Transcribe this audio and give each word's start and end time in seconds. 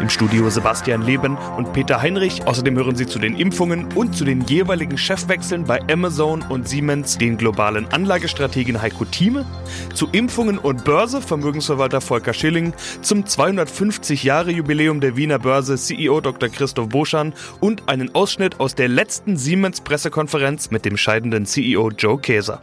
Im 0.00 0.08
Studio 0.08 0.50
Sebastian 0.50 1.02
Leben 1.02 1.36
und 1.56 1.72
Peter 1.72 2.00
Heinrich. 2.00 2.46
Außerdem 2.46 2.76
hören 2.76 2.96
Sie 2.96 3.06
zu 3.06 3.18
den 3.18 3.36
Impfungen 3.36 3.92
und 3.94 4.16
zu 4.16 4.24
den 4.24 4.42
jeweiligen 4.42 4.98
Chefwechseln 4.98 5.64
bei 5.64 5.80
Amazon 5.90 6.42
und 6.48 6.68
Siemens 6.68 7.18
den 7.18 7.36
globalen 7.36 7.86
Anlagestrategen 7.92 8.80
Heiko 8.80 9.04
Thieme, 9.04 9.44
zu 9.94 10.08
Impfungen 10.12 10.58
und 10.58 10.84
Börse 10.84 11.20
Vermögensverwalter 11.20 12.00
Volker 12.00 12.32
Schilling, 12.32 12.72
zum 13.00 13.26
250 13.26 14.24
Jahre 14.24 14.50
Jubiläum 14.50 15.00
der 15.00 15.16
Wiener 15.16 15.38
Börse 15.38 15.76
CEO 15.76 16.20
Dr. 16.20 16.48
Christoph 16.48 16.88
Boschan 16.88 17.32
und 17.60 17.88
einen 17.88 18.14
Ausschnitt 18.14 18.60
aus 18.60 18.74
der 18.74 18.88
letzten 18.88 19.36
Siemens 19.36 19.80
Pressekonferenz 19.80 20.70
mit 20.70 20.84
dem 20.84 20.96
scheidenden 20.96 21.46
CEO 21.46 21.90
Joe 21.90 22.18
Käser. 22.18 22.62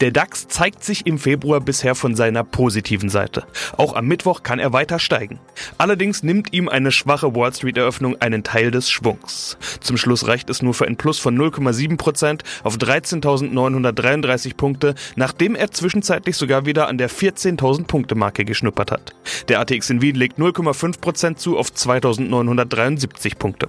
Der 0.00 0.10
DAX 0.10 0.48
zeigt 0.48 0.84
sich 0.84 1.06
im 1.06 1.18
Februar 1.18 1.60
bisher 1.60 1.94
von 1.94 2.14
seiner 2.14 2.44
positiven 2.44 3.08
Seite. 3.08 3.44
Auch 3.76 3.94
am 3.94 4.06
Mittwoch 4.06 4.42
kann 4.42 4.58
er 4.58 4.72
weiter 4.72 4.98
steigen. 4.98 5.38
Allerdings 5.78 6.22
nimmt 6.22 6.52
ihm 6.52 6.68
eine 6.68 6.92
schwache 6.92 7.34
Wall 7.34 7.52
Street 7.52 7.76
Eröffnung 7.76 8.20
einen 8.20 8.42
Teil 8.42 8.70
des 8.70 8.90
Schwungs. 8.90 9.56
Zum 9.80 9.96
Schluss 9.96 10.26
reicht 10.26 10.50
es 10.50 10.62
nur 10.62 10.74
für 10.74 10.86
ein 10.86 10.96
Plus 10.96 11.18
von 11.18 11.38
0,7% 11.38 12.40
auf 12.62 12.76
13.933 12.76 14.56
Punkte, 14.56 14.94
nachdem 15.16 15.54
er 15.54 15.70
zwischenzeitlich 15.70 16.36
sogar 16.36 16.66
wieder 16.66 16.88
an 16.88 16.98
der 16.98 17.10
14.000 17.10 17.84
Punkte 17.86 18.14
Marke 18.14 18.44
geschnuppert 18.44 18.90
hat. 18.90 19.14
Der 19.48 19.60
ATX 19.60 19.90
in 19.90 20.02
Wien 20.02 20.16
legt 20.16 20.38
0,5% 20.38 21.36
zu 21.36 21.58
auf 21.58 21.68
2.973 21.68 23.36
Punkte. 23.36 23.66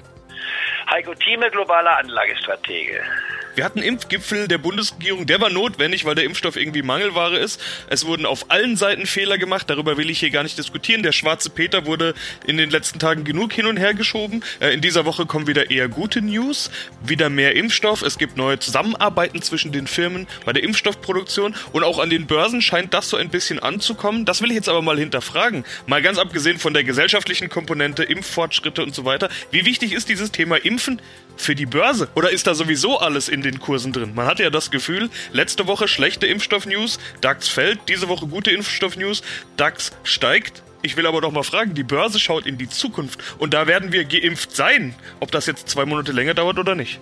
Heiko 0.90 1.14
Thieme, 1.16 1.50
globaler 1.50 1.98
Anlagestratege. 1.98 3.02
Wir 3.56 3.66
hatten 3.66 3.84
Impfgipfel 3.84 4.48
der 4.48 4.58
Bundesregierung, 4.58 5.28
der 5.28 5.40
war 5.40 5.52
notwendig, 5.52 6.06
weil 6.06 6.16
der 6.16 6.24
Impfstoff 6.24 6.56
irgendwie 6.56 6.82
Mangelware 6.82 7.38
ist. 7.38 7.62
Es 7.88 8.04
wurden 8.04 8.26
auf 8.26 8.50
allen 8.50 8.78
Seiten 8.78 9.06
Fehler 9.06 9.38
gemacht, 9.38 9.70
darüber 9.70 9.96
will 9.96 10.10
ich 10.10 10.20
hier 10.20 10.32
gar 10.32 10.42
nicht 10.42 10.58
diskutieren. 10.58 11.04
Der 11.04 11.12
schwarze 11.12 11.52
Peter 11.52 11.86
wurde 11.86 12.16
in 12.48 12.58
den 12.58 12.72
letzten 12.72 12.98
Tagen 12.98 13.24
genug 13.24 13.54
hin 13.54 13.68
und 13.68 13.78
her 13.78 13.94
geschoben. 13.94 14.44
Äh, 14.60 14.74
in 14.74 14.82
dieser 14.82 15.06
Woche 15.06 15.28
kommen 15.28 15.46
wieder 15.46 15.70
eher 15.70 15.88
gute 15.88 16.24
News, 16.24 16.72
wieder 17.04 17.30
mehr 17.30 17.56
Impfstoff. 17.56 18.02
Es 18.02 18.18
gibt 18.18 18.38
neue 18.38 18.58
Zusammenarbeiten 18.58 19.40
zwischen 19.44 19.72
den 19.72 19.86
Firmen 19.86 20.26
bei 20.46 20.54
der 20.54 20.64
Impfstoffproduktion 20.64 21.54
und 21.74 21.84
auch 21.84 22.00
an 22.00 22.10
den 22.10 22.26
Börsen 22.26 22.60
scheint 22.60 22.96
das 22.96 23.10
so 23.10 23.18
ein 23.18 23.30
bisschen 23.30 23.60
anzukommen. 23.60 24.26
Das 24.26 24.42
will 24.42 24.50
ich 24.50 24.56
jetzt 24.56 24.70
aber 24.70 24.82
mal 24.82 24.98
hinterfragen. 24.98 25.64
Mal 25.86 26.02
ganz 26.02 26.18
abgesehen 26.18 26.58
von 26.58 26.74
der 26.74 26.84
gesellschaftlichen 26.84 27.50
Komponente, 27.50 28.02
Impffortschritte 28.02 28.82
und 28.82 28.96
so 28.96 29.06
weiter. 29.06 29.30
Wie 29.52 29.66
wichtig 29.66 29.94
ist 29.94 30.10
dieses 30.10 30.32
Thema 30.34 30.58
Impfen 30.58 31.02
für 31.38 31.56
die 31.56 31.66
Börse? 31.66 32.10
Oder 32.16 32.32
ist 32.32 32.48
da 32.48 32.54
sowieso 32.54 33.00
alles 33.00 33.30
in 33.30 33.42
den 33.42 33.60
Kursen 33.60 33.94
drin? 33.94 34.14
Man 34.14 34.26
hatte 34.26 34.44
ja 34.44 34.50
das 34.50 34.72
Gefühl, 34.72 35.10
letzte 35.32 35.68
Woche 35.68 35.88
schlechte 35.88 36.28
Impfstoff-News, 36.28 37.00
DAX 37.22 37.48
fällt, 37.48 37.80
diese 37.88 38.10
Woche 38.10 38.28
gute 38.28 38.52
Impfstoff-News, 38.52 39.24
DAX 39.56 39.92
steigt. 40.04 40.62
Ich 40.82 40.98
will 40.98 41.08
aber 41.08 41.22
doch 41.22 41.32
mal 41.32 41.44
fragen, 41.44 41.74
die 41.74 41.84
Börse 41.84 42.20
schaut 42.20 42.46
in 42.46 42.58
die 42.58 42.68
Zukunft 42.68 43.24
und 43.38 43.54
da 43.54 43.68
werden 43.68 43.94
wir 43.94 44.04
geimpft 44.04 44.54
sein, 44.54 44.94
ob 45.22 45.32
das 45.32 45.46
jetzt 45.46 45.70
zwei 45.70 45.86
Monate 45.86 46.12
länger 46.12 46.34
dauert 46.34 46.60
oder 46.60 46.76
nicht. 46.76 47.00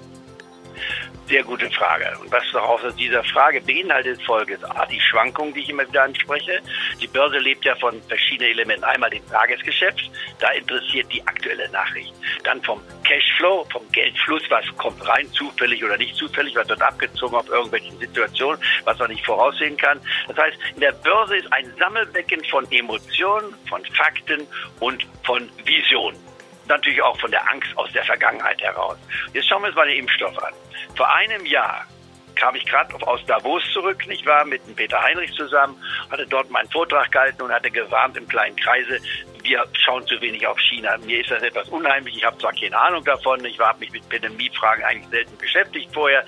Sehr 1.31 1.45
gute 1.45 1.71
Frage. 1.71 2.11
Und 2.19 2.29
was 2.29 2.43
daraus 2.51 2.83
aus 2.83 2.93
dieser 2.97 3.23
Frage 3.23 3.61
beinhaltet 3.61 4.21
folgendes. 4.23 4.61
A, 4.65 4.85
die 4.85 4.99
Schwankungen, 4.99 5.53
die 5.53 5.61
ich 5.61 5.69
immer 5.69 5.87
wieder 5.87 6.03
anspreche. 6.03 6.59
Die 6.99 7.07
Börse 7.07 7.37
lebt 7.37 7.63
ja 7.63 7.73
von 7.75 8.01
verschiedenen 8.09 8.51
Elementen. 8.51 8.83
Einmal 8.83 9.11
dem 9.11 9.25
Tagesgeschäft, 9.29 10.11
da 10.39 10.49
interessiert 10.49 11.07
die 11.13 11.25
aktuelle 11.25 11.69
Nachricht. 11.69 12.13
Dann 12.43 12.61
vom 12.63 12.81
Cashflow, 13.05 13.65
vom 13.71 13.89
Geldfluss, 13.93 14.43
was 14.49 14.65
kommt 14.75 15.07
rein, 15.07 15.25
zufällig 15.31 15.81
oder 15.81 15.95
nicht 15.95 16.17
zufällig, 16.17 16.53
was 16.53 16.67
wird 16.67 16.81
abgezogen 16.81 17.35
auf 17.35 17.47
irgendwelchen 17.47 17.97
Situationen, 17.97 18.61
was 18.83 18.99
man 18.99 19.09
nicht 19.09 19.25
voraussehen 19.25 19.77
kann. 19.77 20.01
Das 20.27 20.35
heißt, 20.35 20.57
in 20.75 20.81
der 20.81 20.91
Börse 20.91 21.37
ist 21.37 21.53
ein 21.53 21.71
Sammelbecken 21.79 22.43
von 22.43 22.69
Emotionen, 22.73 23.55
von 23.69 23.85
Fakten 23.85 24.45
und 24.81 25.07
von 25.23 25.49
Visionen 25.63 26.30
natürlich 26.71 27.01
auch 27.01 27.19
von 27.19 27.31
der 27.31 27.47
Angst 27.49 27.77
aus 27.77 27.91
der 27.93 28.03
Vergangenheit 28.03 28.61
heraus. 28.61 28.97
Jetzt 29.33 29.47
schauen 29.47 29.61
wir 29.61 29.67
uns 29.67 29.75
mal 29.75 29.87
den 29.87 29.99
Impfstoff 29.99 30.37
an. 30.43 30.53
Vor 30.95 31.13
einem 31.13 31.45
Jahr 31.45 31.85
kam 32.35 32.55
ich 32.55 32.65
gerade 32.65 32.95
aus 33.05 33.23
Davos 33.27 33.63
zurück, 33.71 34.07
nicht 34.07 34.25
wahr, 34.25 34.45
mit 34.45 34.65
dem 34.67 34.75
Peter 34.75 35.01
Heinrich 35.01 35.31
zusammen, 35.33 35.75
hatte 36.09 36.25
dort 36.25 36.49
meinen 36.49 36.69
Vortrag 36.69 37.11
gehalten 37.11 37.41
und 37.43 37.51
hatte 37.51 37.69
gewarnt 37.69 38.17
im 38.17 38.27
kleinen 38.27 38.55
Kreise, 38.55 38.99
wir 39.43 39.65
schauen 39.83 40.05
zu 40.07 40.19
wenig 40.21 40.45
auf 40.45 40.59
China. 40.59 40.97
Mir 41.05 41.21
ist 41.21 41.31
das 41.31 41.43
etwas 41.43 41.69
unheimlich. 41.69 42.17
Ich 42.17 42.25
habe 42.25 42.37
zwar 42.37 42.53
keine 42.53 42.77
Ahnung 42.77 43.03
davon. 43.03 43.43
Ich 43.45 43.59
habe 43.59 43.79
mich 43.79 43.91
mit 43.91 44.07
Pandemiefragen 44.09 44.83
eigentlich 44.83 45.09
selten 45.09 45.37
beschäftigt 45.37 45.93
vorher. 45.93 46.25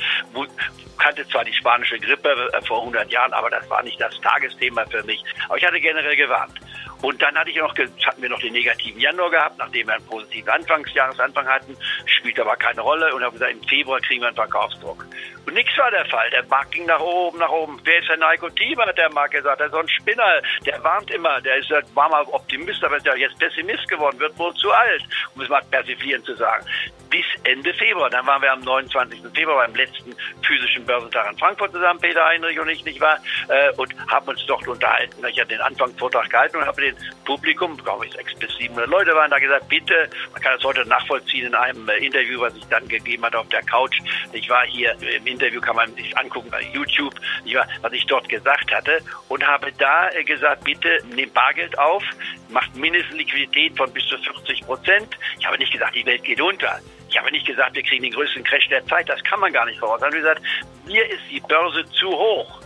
Kannte 0.97 1.27
zwar 1.27 1.43
die 1.43 1.53
spanische 1.53 1.99
Grippe 1.99 2.29
äh, 2.53 2.61
vor 2.65 2.79
100 2.79 3.11
Jahren, 3.11 3.33
aber 3.33 3.49
das 3.49 3.69
war 3.69 3.83
nicht 3.83 3.99
das 3.99 4.19
Tagesthema 4.21 4.85
für 4.85 5.03
mich. 5.03 5.23
Aber 5.47 5.57
ich 5.57 5.65
hatte 5.65 5.79
generell 5.79 6.15
gewarnt. 6.15 6.59
Und 7.03 7.21
dann 7.21 7.37
hatte 7.37 7.49
ich 7.49 7.57
noch, 7.57 7.75
hatten 7.77 8.21
wir 8.21 8.29
noch 8.29 8.39
den 8.39 8.53
negativen 8.53 8.97
Januar 8.97 9.29
gehabt, 9.29 9.57
nachdem 9.57 9.87
wir 9.87 9.95
einen 9.95 10.05
positiven 10.05 10.49
Anfangsjahresanfang 10.49 11.45
hatten, 11.45 11.75
spielt 12.05 12.39
aber 12.39 12.55
keine 12.55 12.79
Rolle 12.79 13.13
und 13.13 13.21
haben 13.21 13.33
gesagt, 13.33 13.51
im 13.51 13.63
Februar 13.63 13.99
kriegen 13.99 14.21
wir 14.21 14.27
einen 14.27 14.37
Verkaufsdruck. 14.37 15.05
Und 15.45 15.53
nichts 15.53 15.77
war 15.77 15.91
der 15.91 16.05
Fall. 16.05 16.29
Der 16.29 16.45
Markt 16.45 16.71
ging 16.71 16.85
nach 16.85 17.01
oben, 17.01 17.39
nach 17.39 17.49
oben. 17.49 17.81
Wer 17.83 17.99
ist 17.99 18.07
der 18.07 18.15
Nico 18.15 18.49
Thieber, 18.49 18.85
hat 18.85 18.97
der 18.97 19.11
Markt 19.11 19.33
gesagt. 19.33 19.59
Der 19.59 19.67
ist 19.67 19.73
so 19.73 19.79
ein 19.79 19.89
Spinner, 19.89 20.41
der 20.65 20.81
warnt 20.81 21.11
immer, 21.11 21.41
der 21.41 21.57
ist, 21.57 21.69
war 21.93 22.07
mal 22.07 22.23
Optimist, 22.31 22.81
aber 22.85 22.99
ja 23.05 23.15
jetzt 23.15 23.37
Pessimist 23.39 23.87
geworden, 23.87 24.19
wird 24.19 24.37
wohl 24.37 24.53
zu 24.55 24.71
alt, 24.71 25.03
um 25.35 25.41
es 25.41 25.49
mal 25.49 25.61
persiflierend 25.69 26.25
zu 26.25 26.35
sagen 26.35 26.65
bis 27.13 27.25
Ende 27.43 27.71
Februar. 27.75 28.09
Dann 28.09 28.25
waren 28.25 28.41
wir 28.41 28.51
am 28.51 28.61
29. 28.61 29.21
Februar 29.35 29.67
beim 29.67 29.75
letzten 29.75 30.15
physischen 30.41 30.83
Börsentag 30.83 31.31
in 31.31 31.37
Frankfurt 31.37 31.71
zusammen, 31.71 31.99
Peter 31.99 32.25
Heinrich 32.25 32.59
und 32.59 32.67
ich, 32.69 32.83
nicht 32.83 32.99
wahr? 32.99 33.19
Äh, 33.49 33.71
und 33.77 33.93
haben 34.07 34.27
uns 34.27 34.43
dort 34.47 34.67
unterhalten. 34.67 35.23
Ich 35.27 35.39
hatte 35.39 35.49
den 35.49 35.61
Anfangsvortrag 35.61 36.27
gehalten 36.27 36.57
und 36.57 36.65
habe 36.65 36.81
den 36.81 36.95
Publikum, 37.23 37.77
glaube 37.77 38.07
ich, 38.07 38.13
sechs 38.13 38.33
bis 38.39 38.55
700 38.55 38.89
Leute 38.89 39.13
waren 39.13 39.29
da 39.29 39.37
gesagt, 39.37 39.69
bitte, 39.69 40.09
man 40.31 40.41
kann 40.41 40.53
das 40.55 40.63
heute 40.63 40.87
nachvollziehen 40.87 41.45
in 41.45 41.53
einem 41.53 41.87
äh, 41.87 41.97
Interview, 41.97 42.41
was 42.41 42.55
ich 42.55 42.65
dann 42.69 42.87
gegeben 42.87 43.23
hatte 43.23 43.37
auf 43.37 43.49
der 43.49 43.61
Couch. 43.61 43.99
Ich 44.31 44.49
war 44.49 44.65
hier 44.65 44.95
im 44.99 45.27
Interview, 45.27 45.61
kann 45.61 45.75
man 45.75 45.93
sich 45.93 46.17
angucken 46.17 46.49
bei 46.49 46.63
YouTube, 46.73 47.13
ich 47.45 47.53
war, 47.53 47.67
was 47.81 47.93
ich 47.93 48.07
dort 48.07 48.27
gesagt 48.27 48.73
hatte 48.73 49.01
und 49.29 49.45
habe 49.45 49.71
da 49.77 50.09
äh, 50.09 50.23
gesagt, 50.23 50.63
bitte 50.63 50.97
nehmt 51.13 51.35
Bargeld 51.35 51.77
auf, 51.77 52.03
macht 52.49 52.75
mindestens 52.75 53.17
Liquidität 53.17 53.77
von 53.77 53.93
bis 53.93 54.03
zu 54.07 54.17
40 54.17 54.61
Prozent. 54.65 55.15
Ich 55.37 55.45
habe 55.45 55.59
nicht 55.59 55.71
gesagt, 55.71 55.95
die 55.95 56.05
Welt 56.07 56.23
geht 56.23 56.41
unter. 56.41 56.79
Ich 57.13 57.19
habe 57.19 57.29
nicht 57.29 57.45
gesagt, 57.45 57.75
wir 57.75 57.83
kriegen 57.83 58.01
den 58.01 58.11
größten 58.11 58.43
Crash 58.43 58.67
der 58.69 58.83
Zeit. 58.87 59.07
Das 59.07 59.23
kann 59.23 59.39
man 59.39 59.53
gar 59.53 59.67
nicht 59.67 59.77
voraussagen. 59.77 60.17
Ich 60.17 60.25
habe 60.25 60.33
gesagt, 60.33 60.67
mir 60.87 61.05
ist 61.11 61.21
die 61.29 61.39
Börse 61.41 61.85
zu 61.91 62.09
hoch 62.09 62.62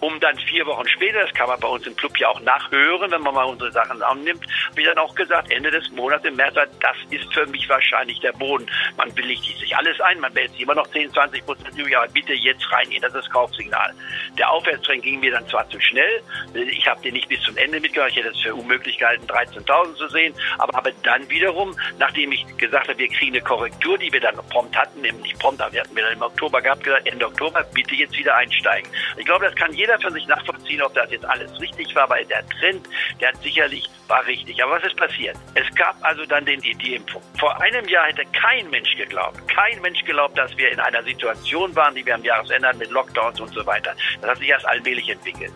um 0.00 0.18
dann 0.20 0.36
vier 0.38 0.66
Wochen 0.66 0.86
später, 0.88 1.20
das 1.20 1.32
kann 1.34 1.48
man 1.48 1.58
bei 1.60 1.68
uns 1.68 1.86
im 1.86 1.96
Club 1.96 2.18
ja 2.18 2.28
auch 2.28 2.40
nachhören, 2.40 3.10
wenn 3.10 3.22
man 3.22 3.34
mal 3.34 3.44
unsere 3.44 3.72
Sachen 3.72 4.02
annimmt, 4.02 4.44
wie 4.74 4.84
dann 4.84 4.98
auch 4.98 5.14
gesagt, 5.14 5.50
Ende 5.50 5.70
des 5.70 5.90
Monats 5.90 6.24
im 6.24 6.36
März, 6.36 6.54
das 6.54 6.96
ist 7.10 7.32
für 7.32 7.46
mich 7.46 7.68
wahrscheinlich 7.68 8.20
der 8.20 8.32
Boden. 8.32 8.66
Man 8.96 9.12
billigt 9.14 9.44
sich 9.58 9.76
alles 9.76 10.00
ein, 10.00 10.20
man 10.20 10.32
behält 10.32 10.52
sich 10.52 10.62
immer 10.62 10.74
noch 10.74 10.86
10, 10.88 11.12
20 11.12 11.44
Prozent 11.44 11.78
übrig, 11.78 11.96
aber 11.96 12.08
bitte 12.08 12.34
jetzt 12.34 12.70
reingehen, 12.72 13.02
das 13.02 13.14
ist 13.14 13.24
das 13.24 13.30
Kaufsignal. 13.30 13.94
Der 14.38 14.50
Aufwärtstrend 14.50 15.02
ging 15.02 15.20
mir 15.20 15.32
dann 15.32 15.46
zwar 15.48 15.68
zu 15.70 15.80
schnell, 15.80 16.22
ich 16.54 16.86
habe 16.86 17.00
den 17.02 17.14
nicht 17.14 17.28
bis 17.28 17.40
zum 17.42 17.56
Ende 17.56 17.80
mitgemacht, 17.80 18.10
ich 18.10 18.16
hätte 18.16 18.28
es 18.28 18.40
für 18.40 18.54
unmöglich 18.54 18.98
gehalten, 18.98 19.26
13.000 19.26 19.94
zu 19.94 20.08
sehen, 20.08 20.34
aber 20.58 20.76
habe 20.76 20.92
dann 21.02 21.28
wiederum, 21.30 21.74
nachdem 21.98 22.32
ich 22.32 22.44
gesagt 22.56 22.88
habe, 22.88 22.98
wir 22.98 23.08
kriegen 23.08 23.34
eine 23.34 23.42
Korrektur, 23.42 23.98
die 23.98 24.12
wir 24.12 24.20
dann 24.20 24.36
prompt 24.50 24.76
hatten, 24.76 25.00
nämlich 25.00 25.38
prompt, 25.38 25.60
wir 25.72 25.80
hatten 25.80 25.96
wir 25.96 26.02
dann 26.02 26.12
im 26.12 26.22
Oktober 26.22 26.60
gehabt, 26.60 26.84
gesagt, 26.84 27.06
Ende 27.06 27.26
Oktober, 27.26 27.64
bitte 27.72 27.94
jetzt 27.94 28.16
wieder 28.16 28.36
einsteigen. 28.36 28.90
Ich 29.16 29.24
glaube, 29.24 29.46
das 29.46 29.54
kann 29.54 29.72
jeder 29.72 29.95
jeder 29.96 30.08
für 30.08 30.12
sich 30.12 30.26
nachvollziehen, 30.26 30.82
ob 30.82 30.94
das 30.94 31.10
jetzt 31.10 31.24
alles 31.24 31.60
richtig 31.60 31.94
war, 31.94 32.08
weil 32.08 32.24
der 32.26 32.46
Trend, 32.48 32.88
der 33.20 33.28
hat 33.28 33.42
sicherlich 33.42 33.88
war 34.08 34.24
richtig. 34.26 34.62
Aber 34.62 34.72
was 34.72 34.84
ist 34.84 34.96
passiert? 34.96 35.36
Es 35.54 35.74
gab 35.74 35.96
also 36.02 36.24
dann 36.26 36.44
den, 36.44 36.60
die. 36.60 37.00
Vor 37.38 37.60
einem 37.60 37.86
Jahr 37.88 38.06
hätte 38.06 38.24
kein 38.32 38.68
Mensch 38.70 38.96
geglaubt, 38.96 39.36
kein 39.48 39.80
Mensch 39.82 40.02
geglaubt, 40.04 40.38
dass 40.38 40.56
wir 40.56 40.70
in 40.70 40.80
einer 40.80 41.02
Situation 41.02 41.74
waren, 41.74 41.94
die 41.94 42.04
wir 42.04 42.14
am 42.14 42.24
Jahresende 42.24 42.72
mit 42.74 42.90
Lockdowns 42.90 43.40
und 43.40 43.52
so 43.52 43.64
weiter. 43.66 43.94
Das 44.20 44.30
hat 44.30 44.38
sich 44.38 44.48
erst 44.48 44.66
allmählich 44.66 45.08
entwickelt. 45.08 45.52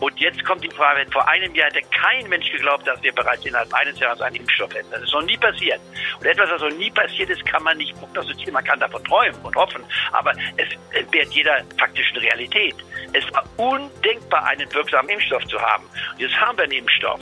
Und 0.00 0.18
jetzt 0.18 0.44
kommt 0.44 0.64
die 0.64 0.70
Frage, 0.70 1.06
vor 1.10 1.26
einem 1.28 1.54
Jahr 1.54 1.68
hätte 1.70 1.86
kein 1.90 2.28
Mensch 2.28 2.50
geglaubt, 2.50 2.86
dass 2.86 3.02
wir 3.02 3.12
bereits 3.12 3.44
innerhalb 3.44 3.72
eines 3.72 3.98
Jahres 3.98 4.20
einen 4.20 4.36
Impfstoff 4.36 4.74
hätten. 4.74 4.90
Das 4.90 5.02
ist 5.02 5.12
noch 5.12 5.22
nie 5.22 5.36
passiert. 5.36 5.80
Und 6.18 6.26
etwas, 6.26 6.50
was 6.50 6.60
noch 6.60 6.78
nie 6.78 6.90
passiert 6.90 7.30
ist, 7.30 7.44
kann 7.46 7.62
man 7.62 7.76
nicht 7.76 7.94
prognostizieren. 7.98 8.54
Man 8.54 8.64
kann 8.64 8.80
davon 8.80 9.02
träumen 9.04 9.40
und 9.42 9.54
hoffen, 9.54 9.84
aber 10.12 10.32
es 10.56 10.68
entbehrt 10.90 11.32
jeder 11.32 11.62
faktischen 11.78 12.16
Realität. 12.18 12.74
Es 13.12 13.24
war 13.32 13.44
undenkbar, 13.56 14.44
einen 14.46 14.72
wirksamen 14.72 15.10
Impfstoff 15.10 15.44
zu 15.46 15.60
haben. 15.60 15.84
Und 16.12 16.20
jetzt 16.20 16.40
haben 16.40 16.56
wir 16.56 16.64
einen 16.64 16.72
Impfstoff. 16.72 17.20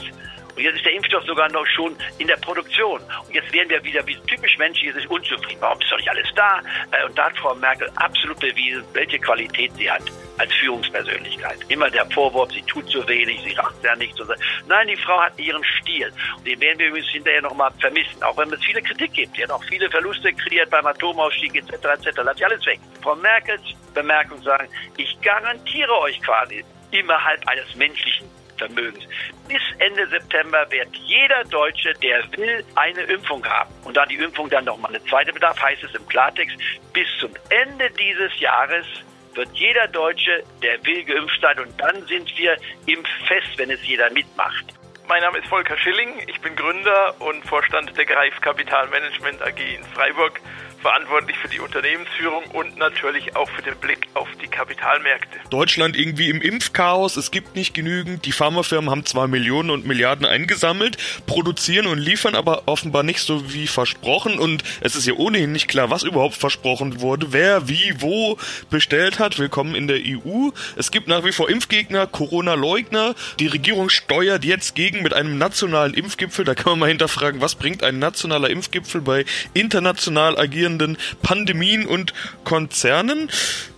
Und 0.55 0.63
jetzt 0.63 0.75
ist 0.75 0.85
der 0.85 0.93
Impfstoff 0.93 1.23
sogar 1.25 1.49
noch 1.51 1.65
schon 1.67 1.95
in 2.17 2.27
der 2.27 2.37
Produktion. 2.37 3.01
Und 3.01 3.33
jetzt 3.33 3.51
werden 3.53 3.69
wir 3.69 3.83
wieder 3.83 4.05
wie 4.05 4.17
typisch 4.27 4.57
Menschen, 4.57 4.87
die 4.87 4.91
sind 4.91 5.09
unzufrieden. 5.09 5.61
Warum 5.61 5.79
ist 5.79 5.91
doch 5.91 5.97
nicht 5.97 6.09
alles 6.09 6.27
da? 6.35 6.61
Äh, 6.91 7.05
und 7.05 7.17
da 7.17 7.25
hat 7.25 7.37
Frau 7.37 7.55
Merkel 7.55 7.89
absolut 7.95 8.39
bewiesen, 8.39 8.83
welche 8.93 9.19
Qualität 9.19 9.71
sie 9.77 9.89
hat. 9.89 10.03
Als 10.37 10.53
Führungspersönlichkeit. 10.53 11.59
Immer 11.67 11.89
der 11.89 12.05
Vorwurf, 12.07 12.51
sie 12.51 12.61
tut 12.63 12.89
zu 12.89 13.07
wenig, 13.07 13.41
sie 13.43 13.55
macht 13.55 13.75
ja 13.83 13.95
nicht 13.95 14.15
so. 14.15 14.25
Nein, 14.67 14.87
die 14.87 14.97
Frau 14.97 15.19
hat 15.21 15.37
ihren 15.39 15.63
Stil. 15.79 16.11
Und 16.37 16.47
den 16.47 16.59
werden 16.59 16.79
wir 16.79 16.87
übrigens 16.87 17.09
hinterher 17.09 17.41
nochmal 17.41 17.71
vermissen. 17.79 18.21
Auch 18.23 18.37
wenn 18.37 18.51
es 18.51 18.63
viele 18.63 18.81
Kritik 18.81 19.13
gibt. 19.13 19.35
Sie 19.35 19.43
hat 19.43 19.51
auch 19.51 19.63
viele 19.65 19.89
Verluste 19.89 20.33
kreiert 20.33 20.69
beim 20.69 20.85
Atomausstieg 20.85 21.55
etc. 21.55 21.73
etc. 21.73 22.21
Lass 22.23 22.37
ich 22.37 22.45
alles 22.45 22.65
weg. 22.65 22.79
Frau 23.01 23.15
Merkels 23.15 23.61
Bemerkung 23.93 24.41
sagen, 24.41 24.67
ich 24.97 25.19
garantiere 25.21 25.91
euch 25.99 26.21
quasi 26.21 26.63
innerhalb 26.91 27.47
eines 27.47 27.75
menschlichen 27.75 28.29
Vermögens. 28.57 29.03
Bis 29.47 29.61
Ende 29.79 30.07
September 30.07 30.69
wird 30.69 30.95
jeder 30.95 31.43
Deutsche, 31.45 31.93
der 31.95 32.23
will, 32.37 32.63
eine 32.75 33.01
Impfung 33.01 33.43
haben. 33.45 33.73
Und 33.83 33.97
da 33.97 34.05
die 34.05 34.15
Impfung 34.15 34.49
dann 34.49 34.65
nochmal 34.65 34.93
eine 34.93 35.03
zweite 35.05 35.33
bedarf, 35.33 35.59
heißt 35.61 35.83
es 35.83 35.95
im 35.95 36.07
Klartext, 36.07 36.55
bis 36.93 37.07
zum 37.19 37.31
Ende 37.49 37.89
dieses 37.91 38.39
Jahres 38.39 38.85
wird 39.35 39.49
jeder 39.53 39.87
Deutsche, 39.87 40.43
der 40.61 40.83
will, 40.85 41.03
geimpft 41.03 41.39
sein. 41.41 41.59
Und 41.59 41.79
dann 41.79 42.05
sind 42.07 42.37
wir 42.37 42.57
impffest, 42.85 43.57
wenn 43.57 43.71
es 43.71 43.85
jeder 43.85 44.09
mitmacht. 44.11 44.65
Mein 45.07 45.21
Name 45.21 45.39
ist 45.39 45.47
Volker 45.47 45.77
Schilling, 45.77 46.09
ich 46.27 46.39
bin 46.39 46.55
Gründer 46.55 47.15
und 47.19 47.45
Vorstand 47.45 47.97
der 47.97 48.05
Greif 48.05 48.39
Kapitalmanagement 48.39 49.41
AG 49.41 49.59
in 49.59 49.83
Freiburg 49.93 50.39
verantwortlich 50.81 51.37
für 51.37 51.47
die 51.47 51.59
Unternehmensführung 51.59 52.43
und 52.53 52.77
natürlich 52.77 53.35
auch 53.35 53.49
für 53.49 53.61
den 53.61 53.75
Blick 53.77 54.07
auf 54.15 54.27
die 54.41 54.47
Kapitalmärkte. 54.47 55.37
Deutschland 55.49 55.95
irgendwie 55.95 56.29
im 56.29 56.41
Impfchaos, 56.41 57.17
es 57.17 57.31
gibt 57.31 57.55
nicht 57.55 57.73
genügend. 57.73 58.25
Die 58.25 58.31
Pharmafirmen 58.31 58.89
haben 58.89 59.05
zwar 59.05 59.27
Millionen 59.27 59.69
und 59.69 59.85
Milliarden 59.85 60.25
eingesammelt, 60.25 60.97
produzieren 61.27 61.85
und 61.85 61.99
liefern 61.99 62.35
aber 62.35 62.63
offenbar 62.65 63.03
nicht 63.03 63.19
so 63.19 63.53
wie 63.53 63.67
versprochen 63.67 64.39
und 64.39 64.63
es 64.81 64.95
ist 64.95 65.05
ja 65.05 65.13
ohnehin 65.13 65.51
nicht 65.51 65.67
klar, 65.67 65.89
was 65.89 66.03
überhaupt 66.03 66.35
versprochen 66.35 66.99
wurde, 67.01 67.31
wer 67.31 67.67
wie 67.67 67.93
wo 67.99 68.37
bestellt 68.69 69.19
hat. 69.19 69.37
Willkommen 69.37 69.75
in 69.75 69.87
der 69.87 69.97
EU. 69.97 70.49
Es 70.75 70.91
gibt 70.91 71.07
nach 71.07 71.23
wie 71.23 71.31
vor 71.31 71.49
Impfgegner, 71.49 72.07
Corona-Leugner. 72.07 73.13
Die 73.39 73.47
Regierung 73.47 73.89
steuert 73.89 74.43
jetzt 74.43 74.73
gegen 74.75 75.03
mit 75.03 75.13
einem 75.13 75.37
nationalen 75.37 75.93
Impfgipfel. 75.93 76.43
Da 76.43 76.55
kann 76.55 76.71
man 76.71 76.79
mal 76.79 76.89
hinterfragen, 76.89 77.39
was 77.39 77.55
bringt 77.55 77.83
ein 77.83 77.99
nationaler 77.99 78.49
Impfgipfel 78.49 79.01
bei 79.01 79.25
international 79.53 80.39
agierenden 80.39 80.70
existierenden 80.71 80.97
Pandemien 81.21 81.85
und 81.85 82.13
Konzernen. 82.43 83.29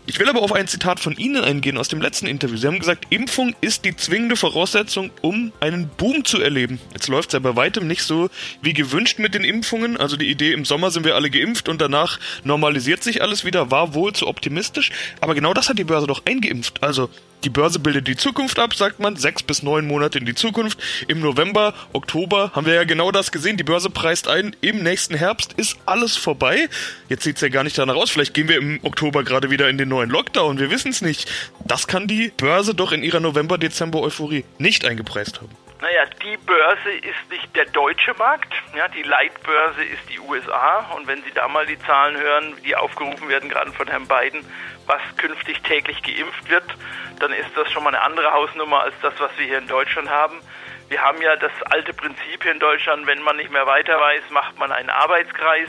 Ich 0.06 0.20
will 0.20 0.28
aber 0.28 0.42
auf 0.42 0.52
ein 0.52 0.68
Zitat 0.68 1.00
von 1.00 1.16
Ihnen 1.16 1.42
eingehen 1.44 1.78
aus 1.78 1.88
dem 1.88 2.02
letzten 2.02 2.28
Interview. 2.28 2.58
Sie 2.58 2.68
haben 2.68 2.80
gesagt, 2.80 3.08
Impfung 3.10 3.56
ist 3.62 3.86
die 3.86 3.96
zwingende 3.96 4.36
Voraussetzung, 4.36 5.12
um 5.22 5.54
einen 5.62 5.88
Boom 5.88 6.26
zu 6.26 6.42
erleben. 6.42 6.80
Jetzt 6.92 7.08
läuft 7.08 7.30
es 7.30 7.34
ja 7.34 7.40
bei 7.40 7.56
weitem 7.56 7.88
nicht 7.88 8.04
so 8.04 8.30
wie 8.62 8.74
gewünscht 8.74 9.20
mit 9.20 9.34
den 9.34 9.46
Impfungen. 9.46 9.96
Also 9.96 10.18
die 10.18 10.30
Idee, 10.30 10.52
im 10.52 10.66
Sommer 10.66 10.92
sind 10.92 11.06
wir 11.06 11.16
alle 11.16 11.30
geimpft 11.30 11.70
und 11.70 11.80
danach 11.80 12.20
normalisiert 12.44 13.02
sich 13.02 13.22
alles 13.22 13.46
wieder, 13.46 13.72
war 13.72 13.94
wohl 13.94 14.12
zu 14.12 14.28
optimistisch. 14.28 14.92
Aber 15.22 15.36
genau 15.36 15.54
das 15.54 15.70
hat 15.70 15.80
die 15.80 15.86
Börse 15.86 16.08
doch 16.08 16.26
eingeimpft. 16.26 16.84
Also 16.84 17.10
die 17.44 17.50
Börse 17.50 17.80
bildet 17.80 18.08
die 18.08 18.16
Zukunft 18.16 18.60
ab, 18.60 18.74
sagt 18.74 19.00
man, 19.00 19.16
sechs 19.16 19.44
bis 19.44 19.64
neun 19.64 19.88
Monate 19.88 20.18
in 20.20 20.26
die 20.26 20.36
Zukunft. 20.36 20.80
Im 21.08 21.20
November, 21.20 21.74
Oktober 21.94 22.52
haben 22.54 22.66
wir 22.66 22.74
ja 22.74 22.84
genau 22.84 23.12
das 23.12 23.32
gesehen. 23.32 23.58
Die 23.58 23.64
Börse 23.64 23.90
preist 23.90 24.28
ein, 24.28 24.56
im 24.62 24.84
nächsten 24.84 25.16
Herbst 25.16 25.54
ist 25.54 25.78
alles 25.86 26.16
vorbei. 26.16 26.70
Jetzt 27.10 27.24
sieht 27.24 27.36
es 27.36 27.42
ja 27.42 27.50
gar 27.50 27.64
nicht 27.64 27.78
danach 27.78 27.96
aus. 27.96 28.10
Vielleicht 28.10 28.34
gehen 28.34 28.48
wir 28.48 28.58
im 28.58 28.80
Oktober 28.84 29.24
gerade 29.24 29.50
wieder 29.50 29.70
in 29.70 29.78
den 29.78 29.90
neuen 29.90 30.10
Lockdown. 30.10 30.60
Wir 30.60 30.72
wissen 30.72 30.92
es 30.92 31.02
nicht. 31.02 31.30
Das 31.66 31.88
kann 31.88 32.08
die 32.08 32.32
Börse 32.38 32.74
doch 32.74 32.92
in 32.92 33.04
ihrer 33.04 33.20
November-Dezember-Euphorie 33.20 34.46
nicht 34.58 34.86
eingepreist 34.86 35.42
haben. 35.42 35.63
Naja, 35.84 36.06
die 36.24 36.38
Börse 36.38 36.92
ist 36.92 37.30
nicht 37.30 37.54
der 37.58 37.66
deutsche 37.66 38.14
Markt. 38.14 38.54
Ja, 38.74 38.88
die 38.88 39.04
Leitbörse 39.04 39.84
ist 39.84 40.10
die 40.10 40.18
USA. 40.18 40.78
Und 40.96 41.08
wenn 41.08 41.22
Sie 41.24 41.32
da 41.34 41.50
mal 41.50 41.66
die 41.66 41.78
Zahlen 41.80 42.16
hören, 42.16 42.56
die 42.64 42.74
aufgerufen 42.74 43.28
werden, 43.28 43.50
gerade 43.50 43.70
von 43.74 43.90
Herrn 43.90 44.08
Biden, 44.08 44.46
was 44.86 45.02
künftig 45.18 45.62
täglich 45.64 46.02
geimpft 46.02 46.50
wird, 46.50 46.64
dann 47.20 47.34
ist 47.34 47.50
das 47.58 47.70
schon 47.70 47.84
mal 47.84 47.90
eine 47.94 48.02
andere 48.02 48.32
Hausnummer 48.32 48.80
als 48.80 48.96
das, 49.02 49.14
was 49.20 49.38
wir 49.38 49.46
hier 49.46 49.58
in 49.58 49.68
Deutschland 49.68 50.10
haben. 50.10 50.40
Wir 50.88 51.02
haben 51.02 51.22
ja 51.22 51.36
das 51.36 51.52
alte 51.64 51.94
Prinzip 51.94 52.44
hier 52.44 52.54
in 52.54 52.60
Deutschland, 52.62 53.06
wenn 53.06 53.22
man 53.22 53.36
nicht 53.36 53.52
mehr 53.52 53.68
weiter 53.68 54.00
weiß, 54.00 54.30
macht 54.30 54.58
man 54.58 54.72
einen 54.72 54.90
Arbeitskreis. 54.90 55.68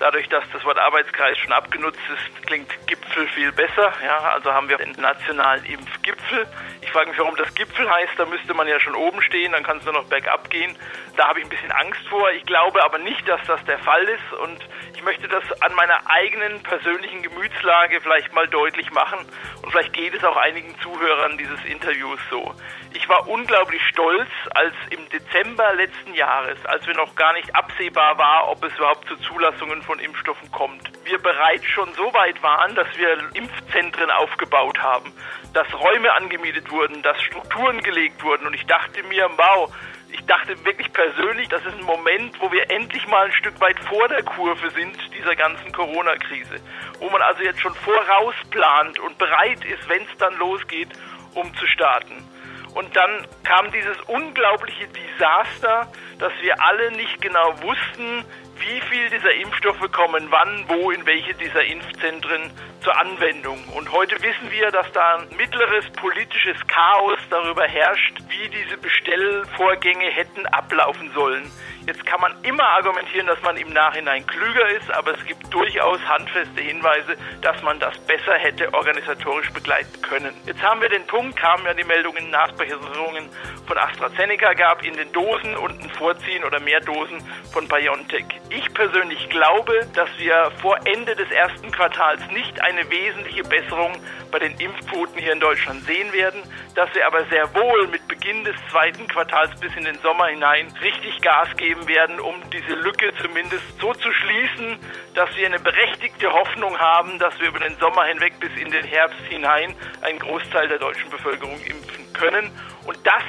Dadurch, 0.00 0.30
dass 0.30 0.42
das 0.50 0.64
Wort 0.64 0.78
Arbeitskreis 0.78 1.36
schon 1.36 1.52
abgenutzt 1.52 2.00
ist, 2.08 2.46
klingt 2.46 2.70
Gipfel 2.86 3.28
viel 3.28 3.52
besser. 3.52 3.92
Ja, 4.02 4.30
also 4.32 4.50
haben 4.50 4.70
wir 4.70 4.78
den 4.78 4.92
nationalen 4.92 5.62
Impfgipfel. 5.66 6.46
Ich 6.80 6.90
frage 6.90 7.10
mich, 7.10 7.18
warum 7.18 7.36
das 7.36 7.54
Gipfel 7.54 7.88
heißt. 7.88 8.14
Da 8.16 8.24
müsste 8.24 8.54
man 8.54 8.66
ja 8.66 8.80
schon 8.80 8.94
oben 8.94 9.20
stehen, 9.20 9.52
dann 9.52 9.62
kann 9.62 9.76
es 9.76 9.84
nur 9.84 9.92
noch 9.92 10.06
bergab 10.06 10.48
gehen. 10.48 10.74
Da 11.18 11.28
habe 11.28 11.40
ich 11.40 11.44
ein 11.44 11.50
bisschen 11.50 11.70
Angst 11.70 12.00
vor. 12.08 12.30
Ich 12.30 12.46
glaube 12.46 12.82
aber 12.82 12.96
nicht, 12.96 13.28
dass 13.28 13.42
das 13.46 13.62
der 13.66 13.78
Fall 13.80 14.02
ist. 14.04 14.32
Und 14.42 14.66
ich 14.94 15.02
möchte 15.02 15.28
das 15.28 15.44
an 15.60 15.74
meiner 15.74 16.00
eigenen 16.06 16.62
persönlichen 16.62 17.22
Gemütslage 17.22 18.00
vielleicht 18.00 18.32
mal 18.32 18.48
deutlich 18.48 18.90
machen. 18.92 19.18
Und 19.60 19.70
vielleicht 19.70 19.92
geht 19.92 20.14
es 20.14 20.24
auch 20.24 20.38
einigen 20.38 20.74
Zuhörern 20.80 21.36
dieses 21.36 21.62
Interviews 21.66 22.20
so. 22.30 22.54
Ich 22.94 23.06
war 23.08 23.28
unglaublich 23.28 23.82
stolz, 23.88 24.30
als 24.54 24.74
im 24.90 25.08
Dezember 25.10 25.74
letzten 25.74 26.14
Jahres, 26.14 26.58
als 26.64 26.86
wir 26.86 26.94
noch 26.94 27.14
gar 27.14 27.34
nicht 27.34 27.54
absehbar 27.54 28.16
war, 28.18 28.48
ob 28.48 28.64
es 28.64 28.74
überhaupt 28.76 29.06
zu 29.08 29.16
Zulassungen 29.16 29.82
von 29.90 29.98
Impfstoffen 29.98 30.52
kommt, 30.52 30.88
wir 31.02 31.18
bereits 31.18 31.66
schon 31.66 31.92
so 31.94 32.14
weit 32.14 32.40
waren, 32.44 32.76
dass 32.76 32.86
wir 32.96 33.18
Impfzentren 33.34 34.08
aufgebaut 34.08 34.78
haben, 34.78 35.12
dass 35.52 35.66
Räume 35.74 36.12
angemietet 36.12 36.70
wurden, 36.70 37.02
dass 37.02 37.20
Strukturen 37.22 37.80
gelegt 37.80 38.22
wurden. 38.22 38.46
Und 38.46 38.54
ich 38.54 38.64
dachte 38.66 39.02
mir, 39.02 39.28
wow, 39.36 39.68
ich 40.12 40.24
dachte 40.26 40.64
wirklich 40.64 40.92
persönlich, 40.92 41.48
das 41.48 41.66
ist 41.66 41.74
ein 41.74 41.82
Moment, 41.82 42.40
wo 42.40 42.52
wir 42.52 42.70
endlich 42.70 43.04
mal 43.08 43.26
ein 43.26 43.32
Stück 43.32 43.60
weit 43.60 43.80
vor 43.80 44.06
der 44.06 44.22
Kurve 44.22 44.70
sind 44.70 44.96
dieser 45.12 45.34
ganzen 45.34 45.72
Corona-Krise, 45.72 46.60
wo 47.00 47.10
man 47.10 47.22
also 47.22 47.42
jetzt 47.42 47.60
schon 47.60 47.74
vorausplant 47.74 49.00
und 49.00 49.18
bereit 49.18 49.64
ist, 49.64 49.88
wenn 49.88 50.02
es 50.02 50.18
dann 50.18 50.36
losgeht, 50.36 50.90
um 51.34 51.52
zu 51.56 51.66
starten. 51.66 52.24
Und 52.74 52.94
dann 52.94 53.26
kam 53.44 53.70
dieses 53.72 53.98
unglaubliche 54.06 54.86
Desaster, 54.88 55.90
dass 56.18 56.32
wir 56.40 56.62
alle 56.62 56.92
nicht 56.92 57.20
genau 57.20 57.54
wussten, 57.62 58.24
wie 58.60 58.80
viel 58.82 59.08
dieser 59.10 59.32
Impfstoffe 59.32 59.90
kommen 59.90 60.30
wann, 60.30 60.64
wo, 60.68 60.90
in 60.90 61.04
welche 61.06 61.34
dieser 61.34 61.64
Impfzentren 61.64 62.50
zur 62.82 62.98
Anwendung. 62.98 63.58
Und 63.74 63.90
heute 63.90 64.16
wissen 64.22 64.50
wir, 64.50 64.70
dass 64.70 64.90
da 64.92 65.16
ein 65.16 65.36
mittleres 65.36 65.88
politisches 65.92 66.56
Chaos 66.66 67.18
darüber 67.30 67.66
herrscht, 67.66 68.18
wie 68.28 68.48
diese 68.48 68.76
Bestellvorgänge 68.76 70.10
hätten 70.10 70.46
ablaufen 70.46 71.10
sollen. 71.14 71.50
Jetzt 71.90 72.06
kann 72.06 72.20
man 72.20 72.32
immer 72.44 72.62
argumentieren, 72.62 73.26
dass 73.26 73.42
man 73.42 73.56
im 73.56 73.72
Nachhinein 73.72 74.24
klüger 74.24 74.68
ist, 74.76 74.88
aber 74.92 75.18
es 75.18 75.26
gibt 75.26 75.52
durchaus 75.52 75.98
handfeste 76.06 76.60
Hinweise, 76.60 77.16
dass 77.42 77.60
man 77.62 77.80
das 77.80 77.98
besser 78.06 78.34
hätte 78.34 78.72
organisatorisch 78.72 79.50
begleiten 79.50 80.00
können. 80.00 80.32
Jetzt 80.46 80.62
haben 80.62 80.80
wir 80.80 80.88
den 80.88 81.04
Punkt, 81.08 81.36
kamen 81.36 81.64
ja 81.66 81.74
die 81.74 81.82
Meldungen, 81.82 82.30
Nachbesserungen 82.30 83.28
von 83.66 83.76
AstraZeneca 83.76 84.52
gab 84.52 84.84
in 84.84 84.96
den 84.96 85.10
Dosen 85.10 85.56
und 85.56 85.82
ein 85.82 85.90
Vorziehen 85.90 86.44
oder 86.44 86.60
mehr 86.60 86.78
Dosen 86.78 87.18
von 87.52 87.66
BioNTech. 87.66 88.26
Ich 88.50 88.72
persönlich 88.72 89.28
glaube, 89.28 89.72
dass 89.92 90.10
wir 90.18 90.52
vor 90.62 90.78
Ende 90.84 91.16
des 91.16 91.28
ersten 91.32 91.72
Quartals 91.72 92.20
nicht 92.30 92.62
eine 92.62 92.88
wesentliche 92.88 93.42
Besserung 93.42 93.94
bei 94.30 94.38
den 94.38 94.56
Impfquoten 94.60 95.18
hier 95.18 95.32
in 95.32 95.40
Deutschland 95.40 95.82
sehen 95.86 96.12
werden, 96.12 96.40
dass 96.74 96.94
wir 96.94 97.06
aber 97.06 97.24
sehr 97.26 97.52
wohl 97.54 97.88
mit 97.88 98.06
Beginn 98.08 98.44
des 98.44 98.56
zweiten 98.70 99.06
Quartals 99.08 99.58
bis 99.60 99.74
in 99.76 99.84
den 99.84 99.98
Sommer 100.00 100.26
hinein 100.26 100.72
richtig 100.80 101.20
Gas 101.20 101.48
geben 101.56 101.86
werden, 101.88 102.20
um 102.20 102.34
diese 102.50 102.74
Lücke 102.74 103.12
zumindest 103.20 103.80
so 103.80 103.92
zu 103.94 104.12
schließen, 104.12 104.78
dass 105.14 105.34
wir 105.36 105.46
eine 105.46 105.58
berechtigte 105.58 106.32
Hoffnung 106.32 106.78
haben, 106.78 107.18
dass 107.18 107.38
wir 107.40 107.48
über 107.48 107.58
den 107.58 107.76
Sommer 107.78 108.04
hinweg 108.04 108.38
bis 108.40 108.54
in 108.56 108.70
den 108.70 108.84
Herbst 108.84 109.20
hinein 109.28 109.74
einen 110.02 110.18
Großteil 110.18 110.68
der 110.68 110.78
deutschen 110.78 111.10
Bevölkerung 111.10 111.58
impfen 111.60 112.12
können. 112.12 112.50
Und 112.86 112.98
das 113.04 113.22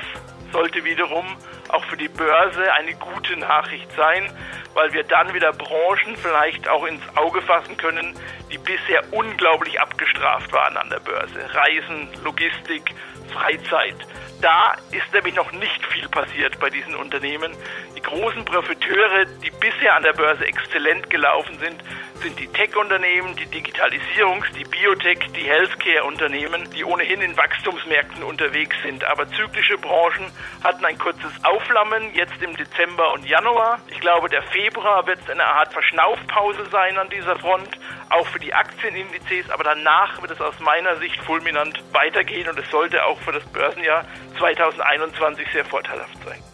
sollte 0.52 0.84
wiederum 0.84 1.26
auch 1.70 1.84
für 1.86 1.98
die 1.98 2.10
Börse 2.10 2.72
eine 2.74 2.94
gute 2.96 3.38
Nachricht 3.38 3.90
sein, 3.96 4.30
weil 4.74 4.94
wir 4.94 5.04
dann 5.04 5.34
wieder 5.34 5.52
Branchen 5.54 6.16
vielleicht 6.16 6.68
auch 6.68 6.86
ins 6.86 7.04
Auge 7.16 7.42
fassen 7.42 7.78
können, 7.78 8.18
die 8.52 8.58
bisher 8.58 9.02
unglaublich 9.12 9.80
abgestraft 9.80 10.52
waren 10.52 10.78
an 10.78 10.90
der 10.90 11.00
Börse. 11.00 11.40
Reisen, 11.54 12.10
Logistik, 12.24 12.94
Freizeit. 13.32 13.96
Da 14.42 14.74
ist 14.92 15.14
nämlich 15.14 15.36
noch 15.36 15.52
nicht 15.52 15.86
viel 15.88 16.08
passiert 16.10 16.60
bei 16.60 16.70
diesen 16.70 16.96
Unternehmen. 16.96 17.52
Die 17.96 18.02
großen 18.02 18.44
Profiteure, 18.44 19.26
die 19.44 19.52
bisher 19.52 19.96
an 19.96 20.04
der 20.04 20.14
Börse 20.14 20.46
exzellent 20.46 21.10
gelaufen 21.12 21.60
sind, 21.60 21.84
sind 22.24 22.40
die 22.40 22.48
Tech-Unternehmen, 22.48 23.36
die 23.36 23.46
Digitalisierungs-, 23.46 24.52
die 24.58 24.66
Biotech-, 24.66 25.32
die 25.34 25.44
Healthcare-Unternehmen, 25.44 26.70
die 26.72 26.84
ohnehin 26.84 27.22
in 27.22 27.38
Wachstumsmärkten 27.38 28.24
unterwegs 28.24 28.76
sind. 28.84 29.04
Aber 29.04 29.30
zyklische 29.30 29.78
Branchen 29.78 30.32
hatten 30.64 30.86
ein 30.86 30.98
kurzes 30.98 31.32
Aufflammen 31.44 32.14
jetzt 32.16 32.42
im 32.42 32.56
Dezember 32.56 33.14
und 33.14 33.26
Januar. 33.26 33.80
Ich 33.90 34.00
glaube, 34.00 34.30
der 34.30 34.42
Februar 34.44 35.06
wird 35.06 35.20
eine 35.30 35.46
Art 35.46 35.72
Verschnaufpause 35.74 36.66
sein 36.72 36.98
an 36.98 37.10
dieser 37.10 37.38
Front, 37.38 37.70
auch 38.12 38.28
für 38.28 38.40
die 38.40 38.54
Aktienindizes. 38.54 39.50
Aber 39.50 39.64
danach 39.64 40.22
wird 40.22 40.32
es 40.32 40.42
aus 40.42 40.60
meiner 40.60 40.98
Sicht 40.98 41.22
fulminant 41.24 41.82
weitergehen 41.94 42.48
und 42.50 42.58
es 42.60 42.70
sollte 42.70 43.04
auch 43.04 43.20
für 43.22 43.32
das 43.32 43.46
Börsenjahr 43.46 44.06
2021 44.38 45.48
sehr 45.52 45.66
vorteilhaft 45.66 46.18
sein. 46.26 46.51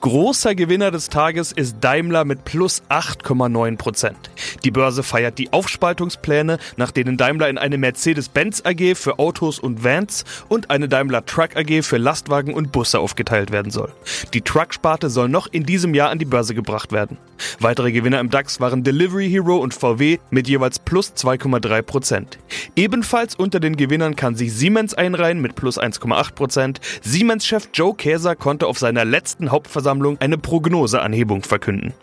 Großer 0.00 0.54
Gewinner 0.54 0.90
des 0.90 1.08
Tages 1.08 1.52
ist 1.52 1.76
Daimler 1.80 2.24
mit 2.24 2.44
plus 2.44 2.82
8,9 2.88 3.76
Prozent. 3.76 4.30
Die 4.64 4.70
Börse 4.70 5.02
feiert 5.02 5.38
die 5.38 5.52
Aufspaltungspläne, 5.52 6.58
nach 6.76 6.90
denen 6.90 7.16
Daimler 7.16 7.48
in 7.48 7.58
eine 7.58 7.78
Mercedes-Benz 7.78 8.62
AG 8.64 8.94
für 8.96 9.18
Autos 9.18 9.58
und 9.58 9.84
Vans 9.84 10.24
und 10.48 10.70
eine 10.70 10.88
Daimler 10.88 11.24
Truck 11.24 11.56
AG 11.56 11.82
für 11.82 11.98
Lastwagen 11.98 12.54
und 12.54 12.72
Busse 12.72 12.98
aufgeteilt 12.98 13.50
werden 13.50 13.70
soll. 13.70 13.92
Die 14.32 14.42
Truck-Sparte 14.42 15.10
soll 15.10 15.28
noch 15.28 15.46
in 15.50 15.64
diesem 15.64 15.94
Jahr 15.94 16.10
an 16.10 16.18
die 16.18 16.24
Börse 16.24 16.54
gebracht 16.54 16.92
werden. 16.92 17.18
Weitere 17.60 17.92
Gewinner 17.92 18.20
im 18.20 18.30
DAX 18.30 18.60
waren 18.60 18.84
Delivery 18.84 19.28
Hero 19.28 19.56
und 19.56 19.74
VW 19.74 20.18
mit 20.30 20.48
jeweils 20.48 20.78
plus 20.78 21.12
2,3 21.14 21.82
Prozent. 21.82 22.38
Ebenfalls 22.76 23.34
unter 23.34 23.60
den 23.60 23.76
Gewinnern 23.76 24.16
kann 24.16 24.34
sich 24.34 24.52
Siemens 24.52 24.94
einreihen 24.94 25.40
mit 25.40 25.54
plus 25.54 25.78
1,8 25.78 26.32
Prozent. 26.34 26.80
Siemens-Chef 27.02 27.68
Joe 27.72 27.94
Käser 27.94 28.36
konnte 28.36 28.66
auf 28.66 28.78
seiner 28.78 29.04
letzten 29.04 29.50
Hauptversammlung 29.54 30.20
eine 30.20 30.36
Prognoseanhebung 30.36 31.44
verkünden. 31.44 31.94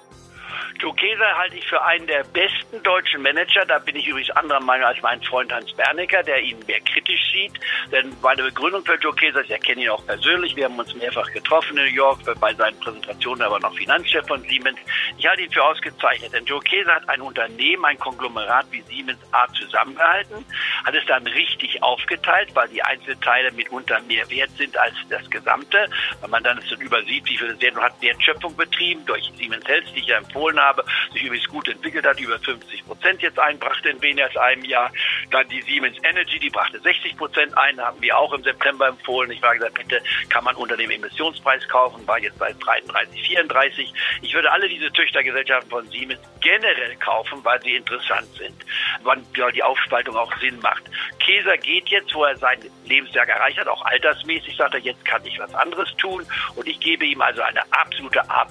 Joe 0.81 0.95
Keser 0.95 1.37
halte 1.37 1.57
ich 1.57 1.67
für 1.67 1.79
einen 1.83 2.07
der 2.07 2.23
besten 2.23 2.81
deutschen 2.81 3.21
Manager. 3.21 3.63
Da 3.67 3.77
bin 3.77 3.95
ich 3.95 4.07
übrigens 4.07 4.31
anderer 4.31 4.59
Meinung 4.59 4.87
als 4.87 4.99
mein 5.03 5.21
Freund 5.21 5.53
Hans 5.53 5.71
Bernecker, 5.73 6.23
der 6.23 6.41
ihn 6.41 6.57
mehr 6.65 6.79
kritisch 6.79 7.21
sieht. 7.31 7.53
Denn 7.91 8.11
meine 8.23 8.41
Begründung 8.41 8.83
für 8.83 8.95
Joe 8.95 9.13
Keser, 9.13 9.41
ich 9.41 9.51
erkenne 9.51 9.83
ihn 9.83 9.89
auch 9.89 10.03
persönlich, 10.07 10.55
wir 10.55 10.65
haben 10.65 10.79
uns 10.79 10.95
mehrfach 10.95 11.31
getroffen 11.33 11.77
in 11.77 11.83
New 11.83 11.91
York, 11.91 12.21
bei 12.39 12.55
seinen 12.55 12.79
Präsentationen, 12.79 13.43
aber 13.43 13.59
noch 13.59 13.75
Finanzchef 13.75 14.25
von 14.25 14.41
Siemens. 14.41 14.79
Ich 15.19 15.27
halte 15.27 15.43
ihn 15.43 15.51
für 15.51 15.63
ausgezeichnet, 15.63 16.33
denn 16.33 16.45
Joe 16.45 16.61
Keser 16.61 16.95
hat 16.95 17.07
ein 17.09 17.21
Unternehmen, 17.21 17.85
ein 17.85 17.99
Konglomerat 17.99 18.65
wie 18.71 18.81
Siemens 18.81 19.19
A 19.33 19.47
zusammengehalten, 19.53 20.43
hat 20.83 20.95
es 20.95 21.05
dann 21.05 21.27
richtig 21.27 21.83
aufgeteilt, 21.83 22.55
weil 22.55 22.67
die 22.69 22.81
Einzelteile 22.81 23.51
mitunter 23.51 24.01
mehr 24.07 24.27
wert 24.31 24.49
sind 24.57 24.75
als 24.77 24.95
das 25.09 25.29
Gesamte. 25.29 25.85
Wenn 26.21 26.31
man 26.31 26.43
dann 26.43 26.57
es 26.57 26.67
dann 26.71 26.81
übersieht, 26.81 27.29
wie 27.29 27.37
viel 27.37 27.61
Wert 27.61 27.75
hat 27.75 28.01
Wertschöpfung 28.01 28.55
betrieben 28.57 29.05
durch 29.05 29.31
Siemens 29.37 29.67
Health, 29.67 29.85
die 29.95 29.99
ich 29.99 30.07
ja 30.07 30.17
empfohlen 30.17 30.59
habe, 30.59 30.70
habe, 30.71 30.85
sich 31.13 31.23
übrigens 31.23 31.47
gut 31.47 31.67
entwickelt 31.67 32.05
hat, 32.05 32.19
über 32.19 32.39
50 32.39 32.85
Prozent 32.85 33.21
jetzt 33.21 33.39
einbrachte 33.39 33.89
in 33.89 34.01
weniger 34.01 34.25
als 34.25 34.37
einem 34.37 34.63
Jahr. 34.65 34.91
Dann 35.29 35.47
die 35.49 35.61
Siemens 35.61 35.97
Energy, 36.03 36.39
die 36.39 36.49
brachte 36.49 36.79
60 36.79 37.17
Prozent 37.17 37.57
ein, 37.57 37.79
haben 37.79 38.01
wir 38.01 38.17
auch 38.17 38.33
im 38.33 38.43
September 38.43 38.87
empfohlen. 38.87 39.31
Ich 39.31 39.41
war 39.41 39.53
gesagt, 39.53 39.75
bitte 39.75 40.01
kann 40.29 40.43
man 40.43 40.55
unter 40.55 40.77
dem 40.77 40.89
Emissionspreis 40.89 41.67
kaufen, 41.67 42.07
war 42.07 42.19
jetzt 42.19 42.39
bei 42.39 42.53
33, 42.53 43.21
34. 43.27 43.93
Ich 44.21 44.33
würde 44.33 44.51
alle 44.51 44.67
diese 44.67 44.91
Töchtergesellschaften 44.91 45.69
von 45.69 45.87
Siemens 45.89 46.21
generell 46.41 46.95
kaufen, 46.97 47.43
weil 47.43 47.61
sie 47.61 47.75
interessant 47.75 48.27
sind, 48.37 48.55
wann 49.03 49.25
die 49.53 49.63
Aufspaltung 49.63 50.15
auch 50.15 50.35
Sinn 50.39 50.59
macht. 50.61 50.83
Käser 51.19 51.57
geht 51.57 51.89
jetzt, 51.89 52.13
wo 52.13 52.23
er 52.23 52.37
sein 52.37 52.59
Lebenswerk 52.85 53.29
erreicht 53.29 53.59
hat, 53.59 53.67
auch 53.67 53.83
altersmäßig, 53.85 54.55
sagt 54.57 54.73
er, 54.73 54.79
jetzt 54.79 55.03
kann 55.05 55.25
ich 55.25 55.37
was 55.39 55.53
anderes 55.53 55.93
tun 55.97 56.25
und 56.55 56.67
ich 56.67 56.79
gebe 56.79 57.05
ihm 57.05 57.21
also 57.21 57.41
eine 57.41 57.61
absolute 57.71 58.29
A+. 58.29 58.47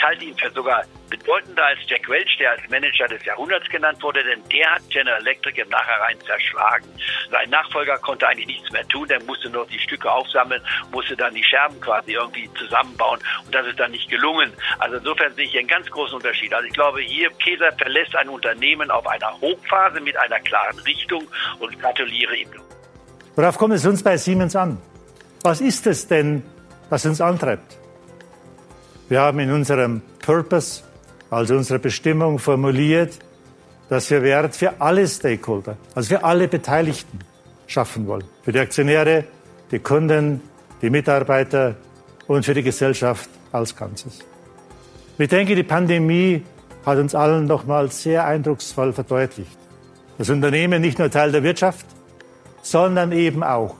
Ich 0.00 0.06
halte 0.06 0.24
ihn 0.24 0.34
für 0.34 0.50
sogar 0.52 0.82
bedeutender 1.10 1.62
als 1.62 1.78
Jack 1.86 2.08
Welch, 2.08 2.34
der 2.38 2.52
als 2.52 2.62
Manager 2.70 3.06
des 3.06 3.22
Jahrhunderts 3.22 3.68
genannt 3.68 4.02
wurde, 4.02 4.24
denn 4.24 4.40
der 4.48 4.70
hat 4.70 4.80
General 4.88 5.20
Electric 5.20 5.60
im 5.60 5.68
Nachhinein 5.68 6.18
zerschlagen. 6.24 6.86
Sein 7.30 7.50
Nachfolger 7.50 7.98
konnte 7.98 8.26
eigentlich 8.26 8.46
nichts 8.46 8.72
mehr 8.72 8.88
tun, 8.88 9.06
der 9.08 9.22
musste 9.24 9.50
nur 9.50 9.66
die 9.66 9.78
Stücke 9.78 10.10
aufsammeln, 10.10 10.62
musste 10.90 11.14
dann 11.18 11.34
die 11.34 11.44
Scherben 11.44 11.78
quasi 11.82 12.12
irgendwie 12.12 12.48
zusammenbauen 12.54 13.20
und 13.44 13.54
das 13.54 13.66
ist 13.66 13.78
dann 13.78 13.90
nicht 13.90 14.08
gelungen. 14.08 14.50
Also 14.78 14.96
insofern 14.96 15.34
sehe 15.34 15.44
ich 15.44 15.50
hier 15.50 15.60
einen 15.60 15.68
ganz 15.68 15.90
großen 15.90 16.16
Unterschied. 16.16 16.54
Also 16.54 16.66
ich 16.66 16.72
glaube, 16.72 17.02
hier 17.02 17.28
Käser 17.32 17.70
verlässt 17.72 18.16
ein 18.16 18.30
Unternehmen 18.30 18.90
auf 18.90 19.06
einer 19.06 19.38
Hochphase 19.38 20.00
mit 20.00 20.16
einer 20.16 20.40
klaren 20.40 20.78
Richtung 20.78 21.28
und 21.58 21.78
gratuliere 21.78 22.36
ihm. 22.36 22.48
Worauf 23.36 23.58
kommt 23.58 23.74
es 23.74 23.84
uns 23.84 24.02
bei 24.02 24.16
Siemens 24.16 24.56
an? 24.56 24.80
Was 25.42 25.60
ist 25.60 25.86
es 25.86 26.08
denn, 26.08 26.42
was 26.88 27.04
uns 27.04 27.20
antreibt? 27.20 27.79
Wir 29.10 29.22
haben 29.22 29.40
in 29.40 29.50
unserem 29.50 30.02
Purpose, 30.24 30.84
also 31.30 31.56
unserer 31.56 31.80
Bestimmung, 31.80 32.38
formuliert, 32.38 33.18
dass 33.88 34.08
wir 34.08 34.22
Wert 34.22 34.54
für 34.54 34.80
alle 34.80 35.04
Stakeholder, 35.08 35.76
also 35.96 36.10
für 36.14 36.22
alle 36.22 36.46
Beteiligten 36.46 37.18
schaffen 37.66 38.06
wollen. 38.06 38.22
Für 38.44 38.52
die 38.52 38.60
Aktionäre, 38.60 39.24
die 39.72 39.80
Kunden, 39.80 40.40
die 40.80 40.90
Mitarbeiter 40.90 41.74
und 42.28 42.44
für 42.44 42.54
die 42.54 42.62
Gesellschaft 42.62 43.28
als 43.50 43.74
Ganzes. 43.74 44.20
Ich 45.18 45.28
denke, 45.28 45.56
die 45.56 45.64
Pandemie 45.64 46.44
hat 46.86 46.98
uns 46.98 47.12
allen 47.12 47.46
nochmals 47.46 48.04
sehr 48.04 48.24
eindrucksvoll 48.24 48.92
verdeutlicht, 48.92 49.58
dass 50.18 50.30
Unternehmen 50.30 50.80
nicht 50.80 51.00
nur 51.00 51.10
Teil 51.10 51.32
der 51.32 51.42
Wirtschaft, 51.42 51.84
sondern 52.62 53.10
eben 53.10 53.42
auch 53.42 53.74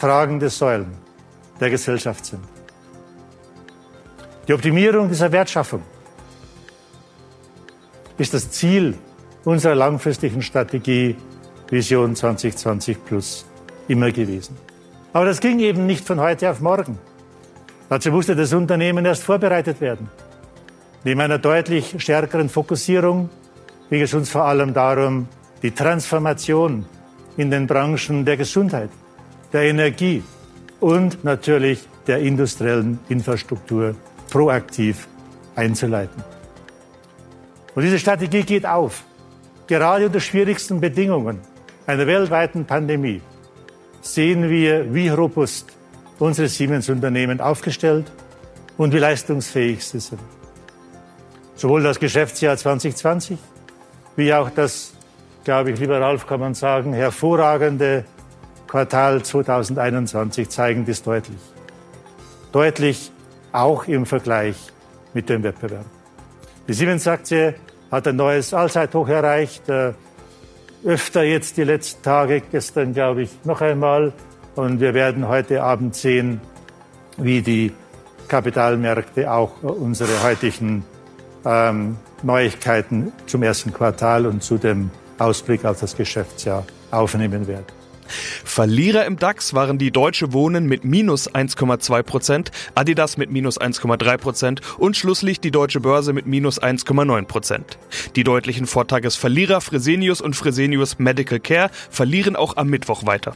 tragende 0.00 0.50
Säulen 0.50 0.90
der 1.60 1.70
Gesellschaft 1.70 2.26
sind. 2.26 2.57
Die 4.48 4.54
Optimierung 4.54 5.10
dieser 5.10 5.30
Wertschaffung 5.30 5.82
ist 8.16 8.32
das 8.32 8.50
Ziel 8.50 8.94
unserer 9.44 9.74
langfristigen 9.74 10.40
Strategie 10.40 11.16
Vision 11.68 12.16
2020 12.16 13.04
Plus 13.04 13.44
immer 13.88 14.10
gewesen. 14.10 14.56
Aber 15.12 15.26
das 15.26 15.40
ging 15.40 15.58
eben 15.58 15.84
nicht 15.84 16.06
von 16.06 16.18
heute 16.18 16.50
auf 16.50 16.60
morgen. 16.60 16.98
Dazu 17.90 18.10
musste 18.10 18.34
das 18.34 18.54
Unternehmen 18.54 19.04
erst 19.04 19.22
vorbereitet 19.22 19.82
werden. 19.82 20.08
Neben 21.04 21.20
einer 21.20 21.38
deutlich 21.38 21.96
stärkeren 21.98 22.48
Fokussierung 22.48 23.28
ging 23.90 24.00
es 24.00 24.14
uns 24.14 24.30
vor 24.30 24.44
allem 24.44 24.72
darum, 24.72 25.28
die 25.62 25.72
Transformation 25.72 26.86
in 27.36 27.50
den 27.50 27.66
Branchen 27.66 28.24
der 28.24 28.38
Gesundheit, 28.38 28.88
der 29.52 29.64
Energie 29.64 30.22
und 30.80 31.22
natürlich 31.22 31.86
der 32.06 32.20
industriellen 32.20 32.98
Infrastruktur 33.10 33.94
proaktiv 34.30 35.08
einzuleiten. 35.54 36.22
Und 37.74 37.82
diese 37.82 37.98
Strategie 37.98 38.42
geht 38.42 38.66
auf. 38.66 39.04
Gerade 39.66 40.06
unter 40.06 40.20
schwierigsten 40.20 40.80
Bedingungen 40.80 41.40
einer 41.86 42.06
weltweiten 42.06 42.64
Pandemie 42.64 43.20
sehen 44.00 44.48
wir, 44.48 44.94
wie 44.94 45.08
robust 45.08 45.72
unsere 46.18 46.48
Siemens-Unternehmen 46.48 47.40
aufgestellt 47.40 48.10
und 48.76 48.92
wie 48.92 48.98
leistungsfähig 48.98 49.84
sie 49.84 50.00
sind. 50.00 50.20
Sowohl 51.54 51.82
das 51.82 51.98
Geschäftsjahr 51.98 52.56
2020 52.56 53.38
wie 54.18 54.34
auch 54.34 54.50
das, 54.50 54.94
glaube 55.44 55.70
ich, 55.70 55.78
lieber 55.78 56.00
Ralf, 56.00 56.26
kann 56.26 56.40
man 56.40 56.54
sagen, 56.54 56.92
hervorragende 56.92 58.04
Quartal 58.66 59.22
2021 59.22 60.48
zeigen 60.48 60.84
dies 60.84 61.04
deutlich. 61.04 61.38
Deutlich 62.50 63.12
auch 63.52 63.86
im 63.86 64.06
Vergleich 64.06 64.56
mit 65.14 65.28
dem 65.28 65.42
Wettbewerb. 65.42 65.84
Die 66.66 66.74
Siemens-Aktie 66.74 67.54
hat 67.90 68.06
ein 68.06 68.16
neues 68.16 68.52
Allzeithoch 68.52 69.08
erreicht, 69.08 69.68
äh, 69.68 69.92
öfter 70.84 71.22
jetzt 71.22 71.56
die 71.56 71.64
letzten 71.64 72.02
Tage, 72.02 72.42
gestern 72.52 72.94
glaube 72.94 73.22
ich 73.22 73.30
noch 73.44 73.60
einmal. 73.60 74.12
Und 74.54 74.80
wir 74.80 74.94
werden 74.94 75.28
heute 75.28 75.62
Abend 75.62 75.94
sehen, 75.94 76.40
wie 77.16 77.42
die 77.42 77.72
Kapitalmärkte 78.28 79.30
auch 79.30 79.62
unsere 79.62 80.22
heutigen 80.22 80.84
ähm, 81.44 81.96
Neuigkeiten 82.22 83.12
zum 83.26 83.42
ersten 83.42 83.72
Quartal 83.72 84.26
und 84.26 84.42
zu 84.42 84.58
dem 84.58 84.90
Ausblick 85.18 85.64
auf 85.64 85.80
das 85.80 85.96
Geschäftsjahr 85.96 86.64
aufnehmen 86.90 87.46
werden. 87.46 87.66
Verlierer 88.44 89.06
im 89.06 89.18
DAX 89.18 89.54
waren 89.54 89.78
die 89.78 89.90
Deutsche 89.90 90.32
Wohnen 90.32 90.66
mit 90.66 90.84
minus 90.84 91.30
1,2 91.30 92.02
Prozent, 92.02 92.50
Adidas 92.74 93.16
mit 93.16 93.30
minus 93.30 93.60
1,3 93.60 94.16
Prozent 94.16 94.60
und 94.78 94.96
schlusslich 94.96 95.40
die 95.40 95.50
Deutsche 95.50 95.80
Börse 95.80 96.12
mit 96.12 96.26
minus 96.26 96.60
1,9 96.60 97.24
Prozent. 97.26 97.78
Die 98.16 98.24
deutlichen 98.24 98.66
Vortagesverlierer 98.66 99.60
Fresenius 99.60 100.20
und 100.20 100.34
Fresenius 100.34 100.98
Medical 100.98 101.40
Care 101.40 101.70
verlieren 101.90 102.36
auch 102.36 102.56
am 102.56 102.68
Mittwoch 102.68 103.06
weiter. 103.06 103.34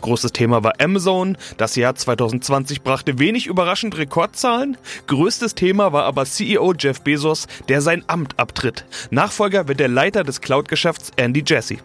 Großes 0.00 0.32
Thema 0.32 0.62
war 0.62 0.74
Amazon. 0.78 1.36
Das 1.56 1.76
Jahr 1.76 1.94
2020 1.94 2.82
brachte 2.82 3.18
wenig 3.18 3.46
überraschend 3.46 3.96
Rekordzahlen. 3.96 4.76
Größtes 5.06 5.54
Thema 5.54 5.92
war 5.92 6.04
aber 6.04 6.24
CEO 6.24 6.74
Jeff 6.78 7.00
Bezos, 7.00 7.46
der 7.68 7.80
sein 7.80 8.04
Amt 8.06 8.38
abtritt. 8.38 8.84
Nachfolger 9.10 9.68
wird 9.68 9.80
der 9.80 9.88
Leiter 9.88 10.24
des 10.24 10.40
Cloud-Geschäfts 10.40 11.10
Andy 11.16 11.42
Jassy. 11.46 11.78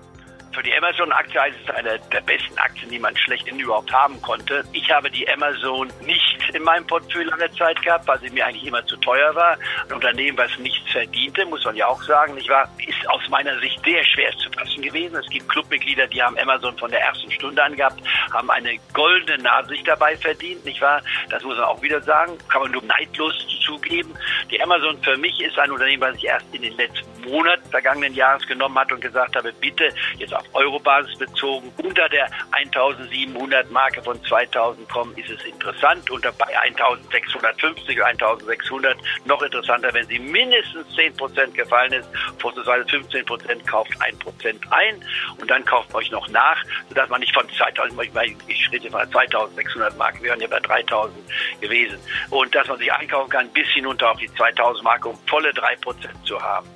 Für 0.59 0.63
die 0.63 0.75
Amazon-Aktie 0.75 1.39
ist 1.47 1.55
es 1.63 1.73
eine 1.73 1.97
der 2.11 2.19
besten 2.19 2.57
Aktien, 2.57 2.89
die 2.89 2.99
man 2.99 3.15
schlechthin 3.15 3.57
überhaupt 3.57 3.93
haben 3.93 4.21
konnte. 4.21 4.61
Ich 4.73 4.91
habe 4.91 5.09
die 5.09 5.25
Amazon 5.29 5.87
nicht 6.05 6.37
in 6.53 6.63
meinem 6.63 6.85
Portfolio 6.85 7.29
lange 7.29 7.49
Zeit 7.53 7.81
gehabt, 7.81 8.05
weil 8.09 8.19
sie 8.19 8.29
mir 8.29 8.45
eigentlich 8.45 8.65
immer 8.65 8.85
zu 8.85 8.97
teuer 8.97 9.33
war. 9.35 9.57
Ein 9.87 9.93
Unternehmen, 9.93 10.37
was 10.37 10.51
nichts 10.59 10.91
verdiente, 10.91 11.45
muss 11.45 11.63
man 11.63 11.77
ja 11.77 11.87
auch 11.87 12.03
sagen, 12.03 12.33
nicht 12.33 12.49
wahr, 12.49 12.69
ist 12.85 13.09
aus 13.09 13.21
meiner 13.29 13.57
Sicht 13.61 13.79
sehr 13.85 14.03
schwer 14.03 14.33
zu 14.35 14.51
fassen 14.51 14.81
gewesen. 14.81 15.15
Es 15.15 15.29
gibt 15.29 15.47
Clubmitglieder, 15.47 16.07
die 16.07 16.21
haben 16.21 16.37
Amazon 16.37 16.77
von 16.77 16.91
der 16.91 17.03
ersten 17.03 17.31
Stunde 17.31 17.63
an 17.63 17.77
gehabt, 17.77 18.01
haben 18.33 18.51
eine 18.51 18.77
goldene 18.93 19.41
Nachsicht 19.41 19.87
dabei 19.87 20.17
verdient, 20.17 20.65
nicht 20.65 20.81
wahr? 20.81 21.01
Das 21.29 21.41
muss 21.41 21.55
man 21.55 21.67
auch 21.67 21.81
wieder 21.81 22.01
sagen. 22.01 22.37
Kann 22.49 22.63
man 22.63 22.71
nur 22.71 22.83
neidlos 22.83 23.33
zugeben. 23.65 24.13
Die 24.51 24.61
Amazon 24.61 25.01
für 25.03 25.15
mich 25.15 25.39
ist 25.39 25.57
ein 25.57 25.71
Unternehmen, 25.71 26.01
was 26.01 26.17
ich 26.17 26.25
erst 26.25 26.53
in 26.53 26.63
den 26.63 26.75
letzten 26.75 27.18
Monaten 27.29 27.69
vergangenen 27.69 28.13
Jahres 28.13 28.45
genommen 28.47 28.77
hat 28.77 28.91
und 28.91 29.01
gesagt 29.01 29.35
habe, 29.35 29.51
bitte 29.53 29.93
jetzt 30.17 30.33
auf 30.33 30.43
Eurobasis 30.53 31.17
bezogen, 31.17 31.71
unter 31.77 32.09
der 32.09 32.29
1700 32.51 33.69
Marke 33.71 34.01
von 34.01 34.23
2000 34.23 34.87
kommen, 34.89 35.15
ist 35.17 35.29
es 35.29 35.43
interessant. 35.45 36.09
Unter 36.09 36.31
bei 36.33 36.57
1650 36.59 37.99
oder 37.99 38.07
1600 38.07 38.97
noch 39.25 39.41
interessanter, 39.41 39.93
wenn 39.93 40.07
sie 40.07 40.19
mindestens 40.19 40.93
10 40.95 41.15
Prozent 41.15 41.53
gefallen 41.53 41.93
ist, 41.93 42.09
vorzugsweise 42.39 42.87
15 42.87 43.25
Prozent 43.25 43.67
kauft 43.67 43.91
1 44.01 44.19
Prozent 44.19 44.63
ein 44.71 45.03
und 45.39 45.49
dann 45.49 45.63
kauft 45.65 45.93
euch 45.93 46.11
noch 46.11 46.27
nach, 46.29 46.63
sodass 46.87 47.09
man 47.09 47.19
nicht 47.19 47.33
von 47.33 47.47
2000, 47.49 47.99
ich 48.47 48.71
rede 48.71 48.89
von 48.89 49.11
2600 49.11 49.97
Marken, 49.97 50.23
wir 50.23 50.31
waren 50.31 50.41
ja 50.41 50.47
bei 50.47 50.59
3000 50.59 51.17
gewesen. 51.61 51.99
Und 52.29 52.53
dass 52.53 52.67
man 52.67 52.77
sich 52.77 52.91
einkaufen 52.91 53.29
kann 53.29 53.49
bis 53.49 53.67
hinunter 53.69 54.11
auf 54.11 54.17
die 54.17 54.31
2000 54.33 54.83
Marke, 54.83 55.09
um 55.09 55.17
volle 55.27 55.53
3 55.53 55.75
Prozent 55.77 56.25
zu 56.25 56.41
haben. 56.41 56.67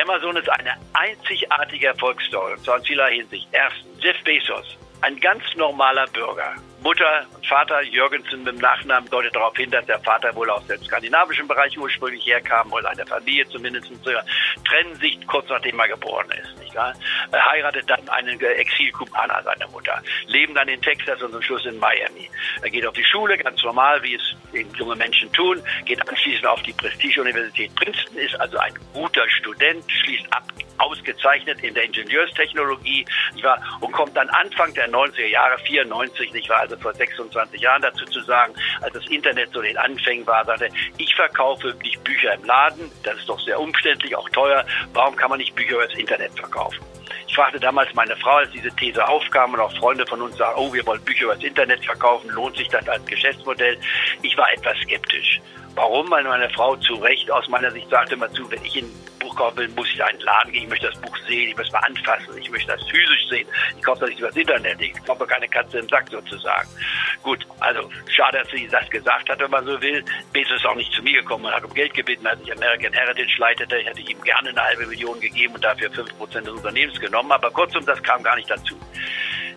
Amazon 0.00 0.36
ist 0.36 0.48
eine 0.50 0.76
einzigartige 0.92 1.88
Erfolgsstory, 1.88 2.56
zwar 2.62 2.78
in 2.78 2.84
vieler 2.84 3.06
Hinsicht. 3.08 3.48
Erstens, 3.52 4.02
Jeff 4.02 4.22
Bezos, 4.24 4.76
ein 5.02 5.18
ganz 5.20 5.42
normaler 5.56 6.06
Bürger, 6.08 6.54
Mutter 6.86 7.26
und 7.34 7.44
Vater 7.44 7.82
Jürgensen 7.82 8.44
mit 8.44 8.54
dem 8.54 8.60
Nachnamen 8.60 9.10
deutet 9.10 9.34
darauf 9.34 9.56
hin, 9.56 9.68
dass 9.72 9.84
der 9.86 9.98
Vater 9.98 10.32
wohl 10.36 10.48
aus 10.48 10.64
dem 10.68 10.80
skandinavischen 10.84 11.48
Bereich 11.48 11.76
ursprünglich 11.76 12.24
herkam 12.24 12.72
oder 12.72 12.90
eine 12.90 13.04
Familie 13.04 13.44
zumindest 13.48 13.90
trennen 14.04 14.94
sich 15.00 15.18
kurz 15.26 15.48
nachdem 15.48 15.80
er 15.80 15.88
geboren 15.88 16.30
ist. 16.30 16.56
Nicht 16.60 16.76
wahr? 16.76 16.94
Heiratet 17.32 17.90
dann 17.90 18.08
einen 18.08 18.40
Exil-Kubaner, 18.40 19.42
seine 19.42 19.66
Mutter, 19.72 20.00
leben 20.28 20.54
dann 20.54 20.68
in 20.68 20.80
Texas 20.80 21.20
und 21.22 21.32
zum 21.32 21.42
Schluss 21.42 21.66
in 21.66 21.76
Miami. 21.80 22.30
Er 22.62 22.70
geht 22.70 22.86
auf 22.86 22.94
die 22.94 23.04
Schule, 23.04 23.36
ganz 23.36 23.60
normal, 23.64 24.00
wie 24.04 24.14
es 24.14 24.36
junge 24.78 24.94
Menschen 24.94 25.32
tun, 25.32 25.60
geht 25.86 26.08
anschließend 26.08 26.46
auf 26.46 26.62
die 26.62 26.72
Prestige-Universität 26.72 27.74
Princeton, 27.74 28.16
ist 28.16 28.40
also 28.40 28.58
ein 28.58 28.74
guter 28.92 29.28
Student, 29.28 29.84
schließt 29.90 30.32
ab, 30.32 30.44
ausgezeichnet 30.78 31.62
in 31.62 31.74
der 31.74 31.84
Ingenieurstechnologie 31.84 33.06
nicht 33.34 33.44
wahr? 33.44 33.60
und 33.80 33.92
kommt 33.92 34.16
dann 34.16 34.28
Anfang 34.30 34.72
der 34.74 34.88
90er 34.90 35.26
Jahre, 35.26 35.58
94, 35.58 36.32
nicht 36.32 36.48
wahr, 36.48 36.60
also 36.60 36.75
vor 36.78 36.94
26 36.94 37.60
Jahren 37.60 37.82
dazu 37.82 38.04
zu 38.06 38.20
sagen, 38.22 38.54
als 38.82 38.92
das 38.94 39.06
Internet 39.08 39.50
so 39.52 39.60
den 39.60 39.76
Anfängen 39.78 40.26
war, 40.26 40.44
sagte, 40.44 40.68
ich 40.98 41.14
verkaufe 41.14 41.74
nicht 41.82 42.02
Bücher 42.04 42.34
im 42.34 42.44
Laden, 42.44 42.90
das 43.02 43.16
ist 43.18 43.28
doch 43.28 43.40
sehr 43.40 43.58
umständlich, 43.58 44.16
auch 44.16 44.28
teuer, 44.30 44.64
warum 44.92 45.16
kann 45.16 45.30
man 45.30 45.38
nicht 45.38 45.54
Bücher 45.54 45.74
über 45.74 45.86
das 45.86 45.98
Internet 45.98 46.32
verkaufen? 46.38 46.80
Ich 47.28 47.34
fragte 47.34 47.60
damals 47.60 47.92
meine 47.94 48.16
Frau, 48.16 48.36
als 48.36 48.50
diese 48.50 48.70
These 48.76 49.06
aufkam 49.06 49.54
und 49.54 49.60
auch 49.60 49.76
Freunde 49.76 50.06
von 50.06 50.22
uns 50.22 50.36
sagen, 50.36 50.54
oh, 50.56 50.72
wir 50.72 50.86
wollen 50.86 51.02
Bücher 51.02 51.24
über 51.24 51.34
das 51.34 51.44
Internet 51.44 51.84
verkaufen, 51.84 52.30
lohnt 52.30 52.56
sich 52.56 52.68
das 52.68 52.88
als 52.88 53.04
Geschäftsmodell? 53.04 53.78
Ich 54.22 54.36
war 54.36 54.50
etwas 54.52 54.76
skeptisch. 54.78 55.40
Warum? 55.74 56.10
Weil 56.10 56.24
meine 56.24 56.48
Frau 56.50 56.76
zu 56.76 56.94
Recht 56.94 57.30
aus 57.30 57.48
meiner 57.48 57.70
Sicht 57.70 57.90
sagte 57.90 58.14
immer 58.14 58.32
zu, 58.32 58.50
wenn 58.50 58.64
ich 58.64 58.76
ein 58.76 58.90
Will, 59.56 59.68
muss 59.68 59.88
ich 59.88 59.96
in 59.96 60.02
einen 60.02 60.20
Laden 60.20 60.52
gehen, 60.52 60.64
ich 60.64 60.68
möchte 60.68 60.88
das 60.88 61.00
Buch 61.00 61.16
sehen, 61.28 61.50
ich 61.50 61.56
möchte 61.56 61.68
es 61.68 61.72
mal 61.72 61.86
anfassen, 61.86 62.38
ich 62.38 62.50
möchte 62.50 62.72
das 62.72 62.82
physisch 62.88 63.28
sehen. 63.28 63.48
Ich 63.76 63.82
kaufe 63.82 64.00
das 64.00 64.08
nicht 64.10 64.18
über 64.18 64.28
das 64.28 64.36
Internet, 64.36 64.80
ich 64.80 65.04
kaufe 65.04 65.26
keine 65.26 65.48
Katze 65.48 65.78
im 65.78 65.88
Sack 65.88 66.08
sozusagen. 66.10 66.68
Gut, 67.22 67.46
also 67.60 67.90
schade, 68.08 68.38
dass 68.38 68.50
sie 68.50 68.68
das 68.68 68.88
gesagt 68.90 69.28
hat, 69.28 69.38
wenn 69.40 69.50
man 69.50 69.64
so 69.64 69.80
will. 69.80 70.04
Bezos 70.32 70.56
ist 70.56 70.66
auch 70.66 70.74
nicht 70.74 70.92
zu 70.92 71.02
mir 71.02 71.20
gekommen 71.20 71.44
und 71.44 71.52
hat 71.52 71.64
um 71.64 71.74
Geld 71.74 71.94
gebeten, 71.94 72.26
als 72.26 72.40
ich 72.42 72.52
American 72.52 72.92
Heritage 72.92 73.36
leitete. 73.38 73.78
Ich 73.78 73.86
hätte 73.86 74.00
ihm 74.00 74.20
gerne 74.22 74.50
eine 74.50 74.62
halbe 74.62 74.86
Million 74.86 75.20
gegeben 75.20 75.54
und 75.54 75.64
dafür 75.64 75.90
fünf 75.90 76.16
Prozent 76.16 76.46
des 76.46 76.54
Unternehmens 76.54 76.98
genommen. 76.98 77.30
Aber 77.32 77.50
kurzum, 77.50 77.84
das 77.84 78.02
kam 78.02 78.22
gar 78.22 78.36
nicht 78.36 78.50
dazu. 78.50 78.76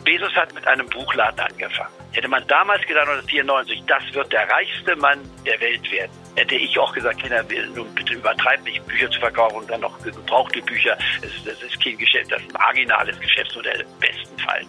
Bezos 0.04 0.34
hat 0.36 0.54
mit 0.54 0.66
einem 0.68 0.88
Buchladen 0.88 1.40
angefangen. 1.40 1.94
Hätte 2.12 2.28
man 2.28 2.46
damals 2.48 2.82
gedacht, 2.88 3.08
1994, 3.08 3.84
das 3.86 4.04
wird 4.14 4.32
der 4.34 4.50
reichste 4.50 4.96
Mann 4.96 5.20
der 5.46 5.60
Welt 5.60 5.92
werden, 5.92 6.12
hätte 6.36 6.56
ich 6.56 6.78
auch 6.80 6.94
gesagt, 6.94 7.22
Kinder, 7.22 7.44
nun 7.76 7.94
bitte 7.94 8.14
übertreibt 8.14 8.64
nicht, 8.64 8.86
Bücher 8.88 9.10
zu 9.12 9.20
verkaufen 9.20 9.58
und 9.58 9.70
dann 9.70 9.82
noch 9.82 10.02
gebrauchte 10.02 10.62
Bücher. 10.62 10.98
Das, 11.22 11.32
das 11.44 11.62
ist 11.62 11.84
kein 11.84 11.98
Geschäft, 11.98 12.32
das 12.32 12.42
ist 12.42 12.56
ein 12.56 12.62
marginales 12.62 13.20
Geschäftsmodell, 13.20 13.86
bestenfalls. 14.00 14.68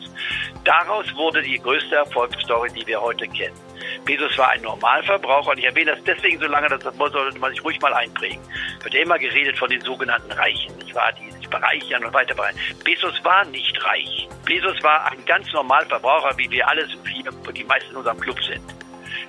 Daraus 0.64 1.06
wurde 1.14 1.42
die 1.42 1.58
größte 1.58 1.96
Erfolgsstory, 1.96 2.70
die 2.72 2.86
wir 2.86 3.00
heute 3.00 3.26
kennen. 3.28 3.56
Bezos 4.04 4.36
war 4.38 4.50
ein 4.50 4.62
Normalverbraucher 4.62 5.50
und 5.50 5.58
ich 5.58 5.64
erwähne 5.64 5.92
das 5.94 6.04
deswegen 6.04 6.38
so 6.40 6.46
lange, 6.46 6.68
dass 6.68 6.82
das 6.82 6.96
sollte 6.96 7.38
man 7.38 7.50
sich 7.50 7.64
ruhig 7.64 7.80
mal 7.80 7.92
einprägen. 7.92 8.40
Wird 8.82 8.94
immer 8.94 9.18
geredet 9.18 9.58
von 9.58 9.68
den 9.70 9.80
sogenannten 9.80 10.32
Reichen, 10.32 10.76
nicht 10.78 10.94
wahr, 10.94 11.12
die 11.12 11.30
sich 11.32 11.48
bereichern 11.48 12.04
und 12.04 12.14
weiter 12.14 12.34
bereichern. 12.34 12.60
Bezos 12.84 13.22
war 13.24 13.44
nicht 13.46 13.84
reich. 13.84 14.28
Bezos 14.44 14.82
war 14.82 15.10
ein 15.10 15.24
ganz 15.26 15.52
Normalverbraucher, 15.52 16.36
wie 16.36 16.50
wir 16.50 16.66
alle, 16.68 16.86
die 16.86 17.64
meisten 17.64 17.90
in 17.90 17.96
unserem 17.96 18.20
Club 18.20 18.40
sind. 18.42 18.79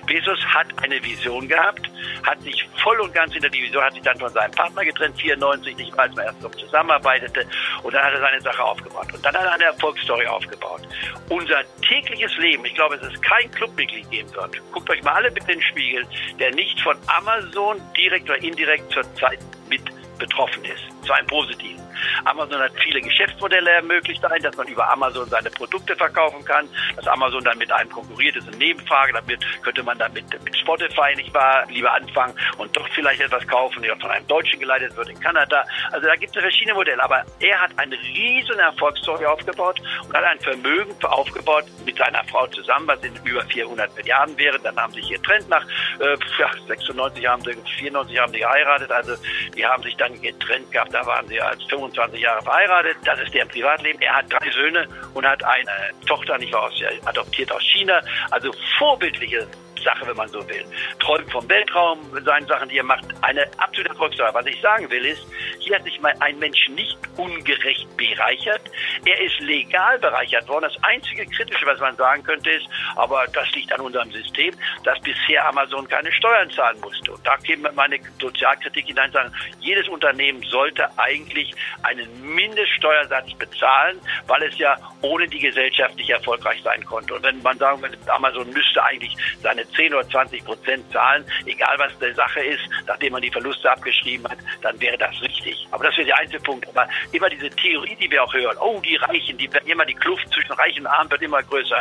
Bezos 0.06 0.38
hat 0.46 0.66
eine 0.82 1.02
Vision 1.02 1.48
gehabt, 1.48 1.88
hat 2.24 2.40
sich 2.42 2.68
voll 2.82 3.00
und 3.00 3.14
ganz 3.14 3.34
in 3.34 3.42
der 3.42 3.52
Vision, 3.52 3.82
hat 3.82 3.94
sich 3.94 4.02
dann 4.02 4.18
von 4.18 4.32
seinem 4.32 4.50
Partner 4.52 4.84
getrennt, 4.84 5.20
94, 5.20 5.76
nicht 5.76 5.96
mal, 5.96 6.04
als 6.04 6.14
man 6.14 6.24
erst 6.26 6.42
noch 6.42 6.50
zusammenarbeitete, 6.52 7.46
und 7.82 7.94
dann 7.94 8.02
hat 8.02 8.14
er 8.14 8.20
seine 8.20 8.40
Sache 8.40 8.62
aufgebaut. 8.62 9.12
Und 9.12 9.24
dann 9.24 9.34
hat 9.34 9.44
er 9.44 9.52
eine 9.52 9.64
Erfolgsstory 9.64 10.26
aufgebaut. 10.26 10.82
Unser 11.28 11.62
tägliches 11.86 12.36
Leben, 12.38 12.64
ich 12.64 12.74
glaube, 12.74 12.96
es 12.96 13.02
ist 13.02 13.22
kein 13.22 13.50
Clubmitglied 13.50 14.10
geben 14.10 14.34
wird. 14.34 14.60
Guckt 14.72 14.90
euch 14.90 15.02
mal 15.02 15.14
alle 15.14 15.30
bitte 15.30 15.52
in 15.52 15.58
den 15.58 15.66
Spiegel, 15.68 16.06
der 16.38 16.52
nicht 16.54 16.80
von 16.80 16.96
Amazon 17.06 17.80
direkt 17.96 18.28
oder 18.28 18.42
indirekt 18.42 18.92
zurzeit 18.92 19.38
mit 19.68 19.82
betroffen 20.18 20.64
ist. 20.64 21.06
Zu 21.06 21.12
einem 21.12 21.26
positiven. 21.26 21.82
Amazon 22.24 22.60
hat 22.60 22.72
viele 22.82 23.00
Geschäftsmodelle 23.00 23.70
ermöglicht, 23.70 24.24
ein, 24.24 24.42
dass 24.42 24.56
man 24.56 24.66
über 24.66 24.90
Amazon 24.90 25.28
seine 25.28 25.50
Produkte 25.50 25.94
verkaufen 25.96 26.44
kann, 26.44 26.68
dass 26.96 27.06
Amazon 27.06 27.44
dann 27.44 27.58
mit 27.58 27.70
einem 27.72 27.90
konkurriert, 27.90 28.36
ist 28.36 28.48
eine 28.48 28.56
Nebenfrage. 28.56 29.12
Damit 29.12 29.44
könnte 29.62 29.82
man 29.82 29.98
dann 29.98 30.12
mit, 30.12 30.24
mit 30.44 30.56
Spotify 30.56 31.14
nicht 31.16 31.32
wahr 31.34 31.66
lieber 31.68 31.92
anfangen 31.92 32.34
und 32.58 32.76
doch 32.76 32.88
vielleicht 32.94 33.20
etwas 33.20 33.46
kaufen, 33.46 33.82
der 33.82 33.96
von 33.96 34.10
einem 34.10 34.26
Deutschen 34.26 34.58
geleitet 34.60 34.96
wird 34.96 35.08
in 35.08 35.20
Kanada. 35.20 35.64
Also 35.90 36.06
da 36.06 36.16
gibt 36.16 36.34
es 36.34 36.42
verschiedene 36.42 36.74
Modelle. 36.74 37.02
Aber 37.02 37.24
er 37.40 37.60
hat 37.60 37.70
eine 37.76 37.96
riesen 37.96 38.58
Erfolgsstory 38.58 39.26
aufgebaut 39.26 39.80
und 40.06 40.16
hat 40.16 40.24
ein 40.24 40.40
Vermögen 40.40 40.92
aufgebaut 41.04 41.64
mit 41.84 41.96
seiner 41.96 42.24
Frau 42.24 42.46
zusammen, 42.48 42.86
was 42.86 43.02
in 43.02 43.14
über 43.24 43.42
400 43.42 43.94
Milliarden 43.96 44.36
wäre. 44.38 44.58
Dann 44.58 44.76
haben 44.76 44.92
sie 44.92 45.00
sich 45.00 45.10
getrennt 45.10 45.48
nach 45.48 45.64
äh, 46.00 46.16
ja, 46.38 46.50
96 46.66 47.22
Jahren, 47.22 47.42
94 47.42 48.18
haben 48.18 48.32
sie 48.32 48.38
geheiratet. 48.38 48.90
Also 48.90 49.14
die 49.56 49.66
haben 49.66 49.82
sich 49.82 49.96
dann 49.96 50.20
getrennt 50.20 50.70
gehabt. 50.70 50.94
Da 50.94 51.04
waren 51.06 51.26
sie 51.28 51.40
als 51.40 51.62
25 51.64 51.91
25 51.92 52.20
Jahre 52.20 52.42
verheiratet. 52.42 52.96
Das 53.04 53.20
ist 53.20 53.32
deren 53.34 53.48
Privatleben. 53.48 54.00
Er 54.00 54.16
hat 54.16 54.32
drei 54.32 54.50
Söhne 54.50 54.88
und 55.14 55.26
hat 55.26 55.42
eine 55.44 55.90
Tochter, 56.06 56.38
nicht 56.38 56.54
aus, 56.54 56.72
adoptiert 57.04 57.52
aus 57.52 57.62
China. 57.62 58.00
Also 58.30 58.52
vorbildliche 58.78 59.46
Sache, 59.82 60.06
wenn 60.06 60.16
man 60.16 60.28
so 60.28 60.46
will. 60.48 60.64
Träumt 61.00 61.30
vom 61.30 61.48
Weltraum, 61.48 61.98
seinen 62.24 62.46
Sachen, 62.46 62.68
die 62.68 62.78
er 62.78 62.84
macht. 62.84 63.04
Eine 63.20 63.46
absolute 63.58 63.90
Erfolgsstory. 63.90 64.32
Was 64.32 64.46
ich 64.46 64.60
sagen 64.60 64.88
will 64.90 65.04
ist, 65.04 65.22
hier 65.58 65.76
hat 65.76 65.84
sich 65.84 66.00
mal 66.00 66.14
ein 66.20 66.38
Mensch 66.38 66.68
nicht 66.68 66.96
ungerecht 67.16 67.71
bereichert. 68.02 68.62
Er 69.04 69.20
ist 69.20 69.38
legal 69.40 69.98
bereichert 69.98 70.48
worden. 70.48 70.64
Das 70.72 70.84
einzige 70.84 71.26
Kritische, 71.26 71.66
was 71.66 71.78
man 71.80 71.96
sagen 71.96 72.22
könnte, 72.22 72.50
ist, 72.50 72.66
aber 72.96 73.24
das 73.32 73.50
liegt 73.52 73.72
an 73.72 73.80
unserem 73.80 74.10
System, 74.10 74.54
dass 74.84 74.98
bisher 75.00 75.46
Amazon 75.48 75.86
keine 75.88 76.10
Steuern 76.12 76.50
zahlen 76.50 76.80
musste. 76.80 77.12
Und 77.12 77.26
da 77.26 77.36
käme 77.38 77.70
meine 77.72 77.98
Sozialkritik 78.20 78.86
hinein 78.86 79.12
sagen, 79.12 79.32
jedes 79.60 79.88
Unternehmen 79.88 80.42
sollte 80.42 80.86
eigentlich 80.98 81.54
einen 81.82 82.08
Mindeststeuersatz 82.34 83.32
bezahlen, 83.34 84.00
weil 84.26 84.42
es 84.42 84.58
ja 84.58 84.76
ohne 85.02 85.28
die 85.28 85.40
Gesellschaft 85.40 85.96
nicht 85.96 86.10
erfolgreich 86.10 86.60
sein 86.62 86.84
konnte. 86.84 87.14
Und 87.14 87.22
wenn 87.22 87.40
man 87.42 87.58
sagen 87.58 87.82
würde, 87.82 87.98
Amazon 88.08 88.50
müsste 88.50 88.82
eigentlich 88.82 89.16
seine 89.42 89.68
10 89.70 89.94
oder 89.94 90.08
20 90.08 90.44
Prozent 90.44 90.92
zahlen, 90.92 91.24
egal 91.46 91.76
was 91.78 91.92
die 91.98 92.12
Sache 92.14 92.40
ist, 92.40 92.62
nachdem 92.86 93.12
man 93.12 93.22
die 93.22 93.30
Verluste 93.30 93.70
abgeschrieben 93.70 94.28
hat, 94.28 94.38
dann 94.62 94.80
wäre 94.80 94.98
das 94.98 95.20
richtig. 95.22 95.66
Aber 95.70 95.84
das 95.84 95.96
wäre 95.96 96.06
der 96.06 96.18
einzige 96.18 96.42
Punkt. 96.42 96.68
Aber 96.68 96.88
immer 97.12 97.28
diese 97.28 97.50
Theorie, 97.50 97.91
die 98.00 98.10
wir 98.10 98.22
auch 98.22 98.32
hören, 98.32 98.56
oh, 98.60 98.80
die 98.80 98.96
Reichen, 98.96 99.38
die 99.38 99.52
werden 99.52 99.68
immer 99.68 99.84
die 99.84 99.94
Kluft 99.94 100.32
zwischen 100.32 100.52
Reichen 100.52 100.86
und 100.86 100.92
Armen 100.92 101.10
wird 101.10 101.22
immer 101.22 101.42
größer. 101.42 101.76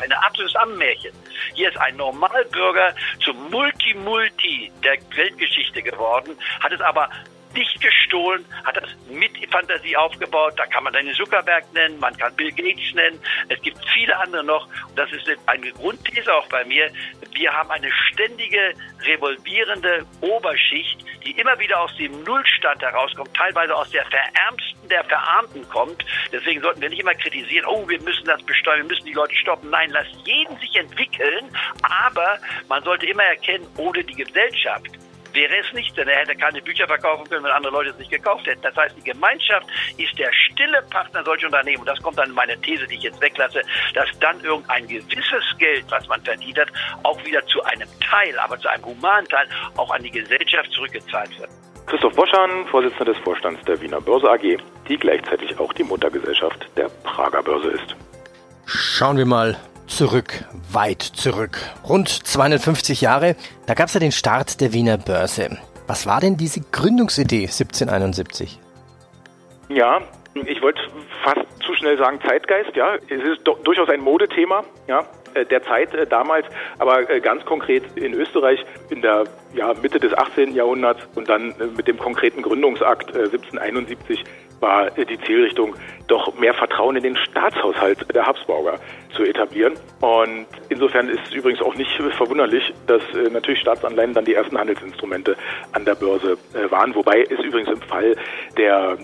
Ein 0.00 0.12
absolutes 0.12 0.56
Ammenmärchen. 0.56 1.12
Hier 1.54 1.68
ist 1.68 1.78
ein 1.78 1.96
Normalbürger 1.96 2.94
zum 3.24 3.50
Multi-Multi 3.50 4.70
der 4.82 4.98
Weltgeschichte 5.14 5.82
geworden, 5.82 6.36
hat 6.60 6.72
es 6.72 6.80
aber 6.80 7.08
nicht 7.56 7.80
gestohlen, 7.80 8.44
hat 8.64 8.76
das 8.76 8.90
mit 9.08 9.32
Fantasie 9.50 9.96
aufgebaut. 9.96 10.54
Da 10.56 10.66
kann 10.66 10.84
man 10.84 10.92
Daniel 10.92 11.14
Zuckerberg 11.14 11.72
nennen, 11.72 11.98
man 11.98 12.16
kann 12.16 12.34
Bill 12.36 12.52
Gates 12.52 12.94
nennen. 12.94 13.18
Es 13.48 13.60
gibt 13.62 13.78
viele 13.94 14.16
andere 14.16 14.44
noch. 14.44 14.66
Und 14.88 14.98
das 14.98 15.10
ist 15.12 15.28
eine 15.46 15.72
Grundthese 15.72 16.32
auch 16.32 16.48
bei 16.48 16.64
mir. 16.64 16.90
Wir 17.32 17.52
haben 17.52 17.70
eine 17.70 17.90
ständige, 18.12 18.74
revolvierende 19.02 20.06
Oberschicht, 20.20 21.04
die 21.24 21.32
immer 21.32 21.58
wieder 21.58 21.80
aus 21.80 21.94
dem 21.96 22.22
Nullstand 22.24 22.80
herauskommt, 22.82 23.34
teilweise 23.34 23.74
aus 23.74 23.90
der 23.90 24.04
verärmsten 24.06 24.88
der 24.88 25.04
Verarmten 25.04 25.68
kommt. 25.68 26.04
Deswegen 26.32 26.60
sollten 26.60 26.80
wir 26.80 26.88
nicht 26.88 27.00
immer 27.00 27.14
kritisieren, 27.14 27.66
oh, 27.66 27.88
wir 27.88 28.00
müssen 28.02 28.24
das 28.24 28.42
besteuern, 28.42 28.78
wir 28.78 28.84
müssen 28.94 29.06
die 29.06 29.12
Leute 29.12 29.34
stoppen. 29.34 29.70
Nein, 29.70 29.90
lass 29.90 30.06
jeden 30.24 30.56
sich 30.58 30.74
entwickeln, 30.76 31.50
aber 31.82 32.38
man 32.68 32.82
sollte 32.84 33.06
immer 33.06 33.24
erkennen, 33.24 33.66
ohne 33.76 34.04
die 34.04 34.14
Gesellschaft 34.14 34.90
wäre 35.36 35.54
es 35.58 35.72
nicht, 35.72 35.96
denn 35.96 36.08
er 36.08 36.20
hätte 36.20 36.34
keine 36.34 36.60
Bücher 36.60 36.86
verkaufen 36.86 37.28
können, 37.28 37.44
wenn 37.44 37.52
andere 37.52 37.72
Leute 37.72 37.90
es 37.90 37.98
nicht 37.98 38.10
gekauft 38.10 38.46
hätten. 38.46 38.62
Das 38.62 38.74
heißt, 38.74 38.96
die 38.96 39.04
Gemeinschaft 39.04 39.66
ist 39.98 40.18
der 40.18 40.32
stille 40.32 40.82
Partner 40.90 41.22
solcher 41.22 41.46
Unternehmen. 41.46 41.80
Und 41.80 41.86
das 41.86 42.00
kommt 42.02 42.18
dann 42.18 42.32
meine 42.32 42.58
These, 42.60 42.86
die 42.86 42.96
ich 42.96 43.02
jetzt 43.02 43.20
weglasse, 43.20 43.62
dass 43.94 44.08
dann 44.18 44.40
irgendein 44.42 44.88
gewisses 44.88 45.44
Geld, 45.58 45.84
was 45.90 46.08
man 46.08 46.20
verdient 46.22 46.58
hat, 46.58 46.68
auch 47.04 47.22
wieder 47.24 47.46
zu 47.46 47.62
einem 47.64 47.88
Teil, 48.00 48.36
aber 48.38 48.58
zu 48.58 48.68
einem 48.68 48.84
humanen 48.84 49.28
Teil, 49.28 49.46
auch 49.76 49.90
an 49.92 50.02
die 50.02 50.10
Gesellschaft 50.10 50.72
zurückgezahlt 50.72 51.38
wird. 51.38 51.50
Christoph 51.86 52.16
Boschan, 52.16 52.66
Vorsitzender 52.66 53.12
des 53.12 53.22
Vorstands 53.22 53.62
der 53.64 53.80
Wiener 53.80 54.00
Börse 54.00 54.28
AG, 54.28 54.58
die 54.88 54.96
gleichzeitig 54.96 55.56
auch 55.60 55.72
die 55.72 55.84
Muttergesellschaft 55.84 56.66
der 56.76 56.88
Prager 57.04 57.42
Börse 57.42 57.68
ist. 57.68 57.94
Schauen 58.66 59.16
wir 59.16 59.26
mal 59.26 59.56
zurück, 59.86 60.44
weit 60.70 61.02
zurück. 61.02 61.58
Rund 61.88 62.08
250 62.08 63.00
Jahre, 63.00 63.36
da 63.66 63.74
gab 63.74 63.88
es 63.88 63.94
ja 63.94 64.00
den 64.00 64.12
Start 64.12 64.60
der 64.60 64.72
Wiener 64.72 64.98
Börse. 64.98 65.58
Was 65.86 66.06
war 66.06 66.20
denn 66.20 66.36
diese 66.36 66.60
Gründungsidee 66.60 67.42
1771? 67.42 68.58
Ja, 69.68 70.00
ich 70.34 70.60
wollte 70.62 70.80
fast 71.22 71.46
zu 71.64 71.74
schnell 71.74 71.96
sagen 71.98 72.20
Zeitgeist, 72.26 72.74
ja. 72.76 72.96
Es 73.08 73.22
ist 73.22 73.42
durchaus 73.64 73.88
ein 73.88 74.00
Modethema, 74.00 74.64
ja. 74.86 75.06
Äh, 75.36 75.44
der 75.44 75.62
Zeit 75.62 75.94
äh, 75.94 76.06
damals, 76.06 76.46
aber 76.78 77.08
äh, 77.10 77.20
ganz 77.20 77.44
konkret 77.44 77.84
in 77.96 78.14
Österreich 78.14 78.64
in 78.90 79.02
der 79.02 79.24
ja, 79.54 79.74
Mitte 79.74 80.00
des 80.00 80.14
18. 80.14 80.54
Jahrhunderts 80.54 81.06
und 81.14 81.28
dann 81.28 81.54
mit 81.76 81.86
dem 81.88 81.98
konkreten 81.98 82.42
Gründungsakt 82.42 83.08
1771 83.14 84.24
war 84.60 84.90
die 84.90 85.18
Zielrichtung, 85.20 85.74
doch 86.08 86.38
mehr 86.38 86.54
Vertrauen 86.54 86.96
in 86.96 87.02
den 87.02 87.16
Staatshaushalt 87.16 88.14
der 88.14 88.26
Habsburger 88.26 88.78
zu 89.14 89.24
etablieren. 89.24 89.74
Und 90.00 90.46
insofern 90.68 91.08
ist 91.08 91.20
es 91.26 91.34
übrigens 91.34 91.60
auch 91.62 91.74
nicht 91.74 91.90
verwunderlich, 92.16 92.72
dass 92.86 93.02
natürlich 93.32 93.60
Staatsanleihen 93.60 94.14
dann 94.14 94.24
die 94.24 94.34
ersten 94.34 94.58
Handelsinstrumente 94.58 95.36
an 95.72 95.84
der 95.84 95.94
Börse 95.94 96.38
waren. 96.70 96.94
Wobei 96.94 97.22
es 97.22 97.40
übrigens 97.40 97.68
im 97.68 97.82
Fall 97.82 98.16
der 98.56 98.98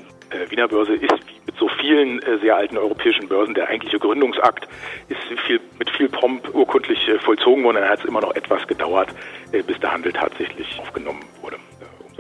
Wiener 0.49 0.69
Börse 0.69 0.95
ist 0.95 1.27
wie 1.27 1.41
mit 1.47 1.57
so 1.59 1.69
vielen 1.69 2.21
sehr 2.41 2.57
alten 2.57 2.79
europäischen 2.79 3.29
Börsen 3.29 3.55
der 3.55 3.69
eigentliche 3.69 3.99
Gründungsakt 3.99 4.67
ist 5.09 5.21
viel, 5.47 5.61
mit 5.79 5.91
viel 5.91 6.09
Pomp 6.09 6.55
urkundlich 6.55 7.09
äh, 7.09 7.19
vollzogen 7.19 7.65
worden. 7.65 7.77
Dann 7.77 7.89
hat 7.89 8.01
es 8.01 8.05
immer 8.05 8.21
noch 8.21 8.35
etwas 8.35 8.67
gedauert, 8.67 9.09
äh, 9.53 9.63
bis 9.63 9.79
der 9.81 9.93
Handel 9.93 10.13
tatsächlich 10.13 10.79
aufgenommen 10.81 11.21
wurde. 11.41 11.57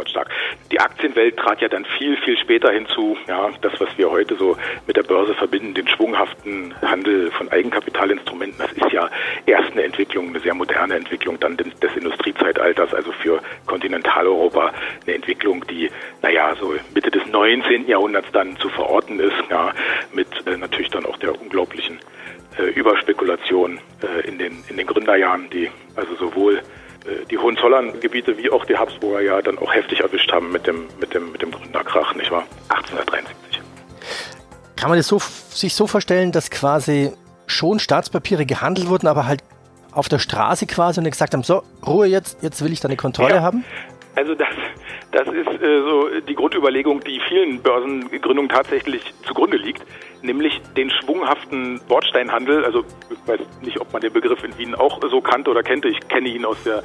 Umsatzstark. 0.02 0.28
Die 0.70 0.80
Aktienwelt 0.80 1.36
trat 1.36 1.60
ja 1.60 1.68
dann 1.68 1.84
viel, 1.84 2.16
viel 2.18 2.36
später 2.38 2.72
hinzu. 2.72 3.16
Ja, 3.26 3.50
das, 3.60 3.72
was 3.80 3.96
wir 3.96 4.10
heute 4.10 4.36
so 4.36 4.56
mit 4.86 4.96
der 4.96 5.02
Börse 5.02 5.34
verbinden, 5.34 5.74
den 5.74 5.88
schwunghaften 5.88 6.74
Handel 6.82 7.30
von 7.30 7.50
Eigenkapitalinstrumenten, 7.50 8.58
das 8.58 8.72
ist 8.72 8.92
ja 8.92 9.08
erst 9.46 9.72
eine 9.72 9.84
Entwicklung, 9.84 10.28
eine 10.28 10.40
sehr 10.40 10.54
moderne 10.54 10.94
Entwicklung 10.94 11.38
dann 11.40 11.56
des, 11.56 11.66
Industriezeitalters, 11.94 12.94
also 12.94 13.12
für 13.12 13.40
Kontinentaleuropa 13.66 14.72
eine 15.06 15.14
Entwicklung, 15.14 15.64
die, 15.68 15.90
naja, 16.22 16.54
so 16.58 16.74
Mitte 16.94 17.10
des 17.10 17.26
19. 17.26 17.86
Jahrhunderts 17.86 18.28
dann 18.32 18.56
zu 18.56 18.68
verorten 18.70 19.20
ist, 19.20 19.36
ja, 19.50 19.72
mit 20.12 20.28
äh, 20.46 20.56
natürlich 20.56 20.90
dann 20.90 21.06
auch 21.06 21.16
der 21.18 21.40
unglaublichen 21.40 21.98
äh, 22.58 22.64
Überspekulation 22.70 23.78
äh, 24.02 24.26
in, 24.26 24.38
den, 24.38 24.64
in 24.68 24.76
den 24.76 24.86
Gründerjahren, 24.86 25.48
die 25.50 25.70
also 25.96 26.14
sowohl 26.16 26.62
die 27.30 27.38
Hohenzollern-Gebiete 27.38 28.38
wie 28.38 28.50
auch 28.50 28.64
die 28.64 28.76
Habsburger 28.76 29.20
ja 29.20 29.42
dann 29.42 29.58
auch 29.58 29.72
heftig 29.74 30.00
erwischt 30.00 30.32
haben 30.32 30.52
mit 30.52 30.66
dem, 30.66 30.86
mit 31.00 31.14
dem, 31.14 31.32
mit 31.32 31.42
dem 31.42 31.50
Gründerkrach, 31.50 32.14
nicht 32.14 32.30
wahr? 32.30 32.44
1873. 32.68 33.60
Kann 34.76 34.88
man 34.88 34.98
das 34.98 35.08
so, 35.08 35.18
sich 35.18 35.74
so 35.74 35.86
vorstellen, 35.86 36.32
dass 36.32 36.50
quasi 36.50 37.12
schon 37.46 37.78
Staatspapiere 37.78 38.46
gehandelt 38.46 38.88
wurden, 38.88 39.06
aber 39.06 39.26
halt 39.26 39.42
auf 39.92 40.08
der 40.08 40.18
Straße 40.18 40.66
quasi 40.66 41.00
und 41.00 41.10
gesagt 41.10 41.34
haben, 41.34 41.42
so, 41.42 41.62
Ruhe 41.86 42.06
jetzt, 42.06 42.42
jetzt 42.42 42.64
will 42.64 42.72
ich 42.72 42.80
da 42.80 42.88
eine 42.88 42.96
Kontrolle 42.96 43.36
ja. 43.36 43.42
haben? 43.42 43.64
Also 44.14 44.34
das, 44.34 44.48
das 45.12 45.26
ist 45.28 45.62
äh, 45.62 45.80
so 45.80 46.08
die 46.26 46.34
Grundüberlegung, 46.34 47.00
die 47.00 47.20
vielen 47.28 47.62
Börsengründungen 47.62 48.48
tatsächlich 48.48 49.02
zugrunde 49.26 49.56
liegt, 49.56 49.82
nämlich 50.22 50.60
den 50.76 50.90
schwunghaften 50.90 51.80
Bordsteinhandel. 51.88 52.64
Also 52.64 52.84
ich 53.10 53.28
weiß 53.28 53.40
nicht, 53.62 53.80
ob 53.80 53.92
man 53.92 54.02
den 54.02 54.12
Begriff 54.12 54.42
in 54.44 54.56
Wien 54.58 54.74
auch 54.74 55.00
so 55.10 55.20
kannte 55.20 55.50
oder 55.50 55.62
kennt. 55.62 55.84
Ich 55.84 56.00
kenne 56.08 56.28
ihn 56.28 56.44
aus 56.44 56.62
der 56.64 56.82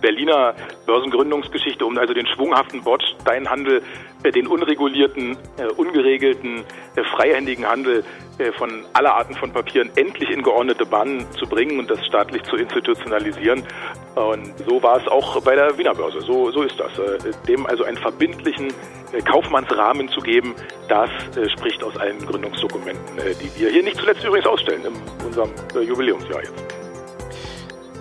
Berliner 0.00 0.54
Börsengründungsgeschichte, 0.86 1.84
um 1.84 1.96
also 1.98 2.14
den 2.14 2.26
schwunghaften 2.26 2.82
Bordsteinhandel, 2.82 3.82
äh, 4.22 4.30
den 4.30 4.46
unregulierten, 4.46 5.36
äh, 5.58 5.66
ungeregelten, 5.76 6.64
äh, 6.96 7.04
freihändigen 7.04 7.68
Handel 7.68 8.04
von 8.56 8.86
aller 8.94 9.14
Arten 9.16 9.34
von 9.34 9.52
Papieren 9.52 9.90
endlich 9.96 10.30
in 10.30 10.42
geordnete 10.42 10.86
Bahnen 10.86 11.26
zu 11.32 11.46
bringen 11.46 11.78
und 11.78 11.90
das 11.90 12.02
staatlich 12.06 12.42
zu 12.44 12.56
institutionalisieren. 12.56 13.62
Und 14.14 14.54
so 14.66 14.82
war 14.82 14.96
es 14.96 15.06
auch 15.08 15.42
bei 15.42 15.54
der 15.54 15.76
Wiener 15.76 15.94
Börse. 15.94 16.22
So, 16.22 16.50
so 16.50 16.62
ist 16.62 16.80
das. 16.80 16.90
Dem 17.46 17.66
also 17.66 17.84
einen 17.84 17.98
verbindlichen 17.98 18.72
Kaufmannsrahmen 19.24 20.08
zu 20.08 20.20
geben, 20.20 20.54
das 20.88 21.10
spricht 21.52 21.82
aus 21.82 21.96
allen 21.96 22.18
Gründungsdokumenten, 22.24 23.16
die 23.40 23.60
wir 23.60 23.70
hier 23.70 23.82
nicht 23.82 23.96
zuletzt 23.96 24.24
übrigens 24.24 24.46
ausstellen 24.46 24.82
in 24.84 25.26
unserem 25.26 25.50
Jubiläumsjahr 25.74 26.42
jetzt. 26.42 26.64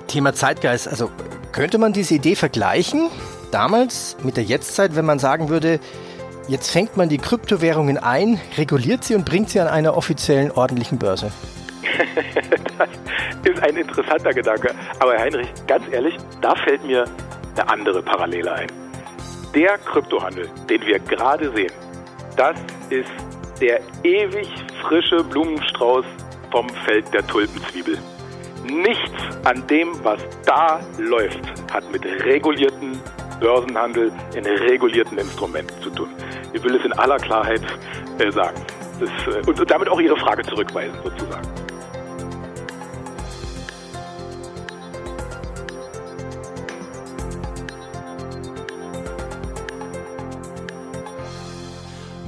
Thema 0.07 0.33
Zeitgeist. 0.33 0.87
Also 0.87 1.09
könnte 1.51 1.77
man 1.77 1.93
diese 1.93 2.15
Idee 2.15 2.35
vergleichen 2.35 3.09
damals 3.51 4.17
mit 4.23 4.37
der 4.37 4.43
Jetztzeit, 4.43 4.95
wenn 4.95 5.05
man 5.05 5.19
sagen 5.19 5.49
würde, 5.49 5.79
Jetzt 6.49 6.71
fängt 6.71 6.97
man 6.97 7.09
die 7.09 7.19
Kryptowährungen 7.19 7.99
ein, 7.99 8.41
reguliert 8.57 9.03
sie 9.03 9.13
und 9.13 9.23
bringt 9.23 9.51
sie 9.51 9.59
an 9.59 9.67
einer 9.67 9.95
offiziellen 9.95 10.49
ordentlichen 10.49 10.97
Börse. 10.97 11.31
das 12.79 12.89
ist 13.53 13.61
ein 13.61 13.77
interessanter 13.77 14.33
Gedanke. 14.33 14.73
Aber 14.97 15.13
Herr 15.13 15.25
Heinrich, 15.25 15.47
ganz 15.67 15.83
ehrlich, 15.91 16.17
da 16.41 16.55
fällt 16.55 16.83
mir 16.83 17.05
eine 17.55 17.69
andere 17.69 18.01
Parallele 18.01 18.51
ein. 18.51 18.88
Der 19.53 19.77
Kryptohandel, 19.79 20.47
den 20.69 20.81
wir 20.85 20.99
gerade 20.99 21.51
sehen, 21.51 21.71
das 22.37 22.55
ist 22.89 23.09
der 23.59 23.81
ewig 24.03 24.47
frische 24.81 25.23
Blumenstrauß 25.23 26.05
vom 26.51 26.69
Feld 26.85 27.11
der 27.13 27.25
Tulpenzwiebel. 27.25 27.97
Nichts 28.65 29.11
an 29.45 29.65
dem, 29.67 29.91
was 30.03 30.19
da 30.45 30.79
läuft, 30.97 31.41
hat 31.73 31.91
mit 31.91 32.05
regulierten 32.05 33.01
Börsenhandel 33.39 34.11
in 34.35 34.45
regulierten 34.45 35.17
Instrumenten 35.17 35.81
zu 35.81 35.89
tun. 35.89 36.09
Ich 36.53 36.63
will 36.63 36.75
es 36.75 36.85
in 36.85 36.93
aller 36.93 37.17
Klarheit 37.17 37.63
äh, 38.19 38.31
sagen. 38.31 38.61
Das, 38.99 39.09
äh, 39.33 39.39
und, 39.47 39.59
und 39.59 39.71
damit 39.71 39.89
auch 39.89 39.99
Ihre 39.99 40.17
Frage 40.17 40.43
zurückweisen, 40.43 40.95
sozusagen. 41.03 41.47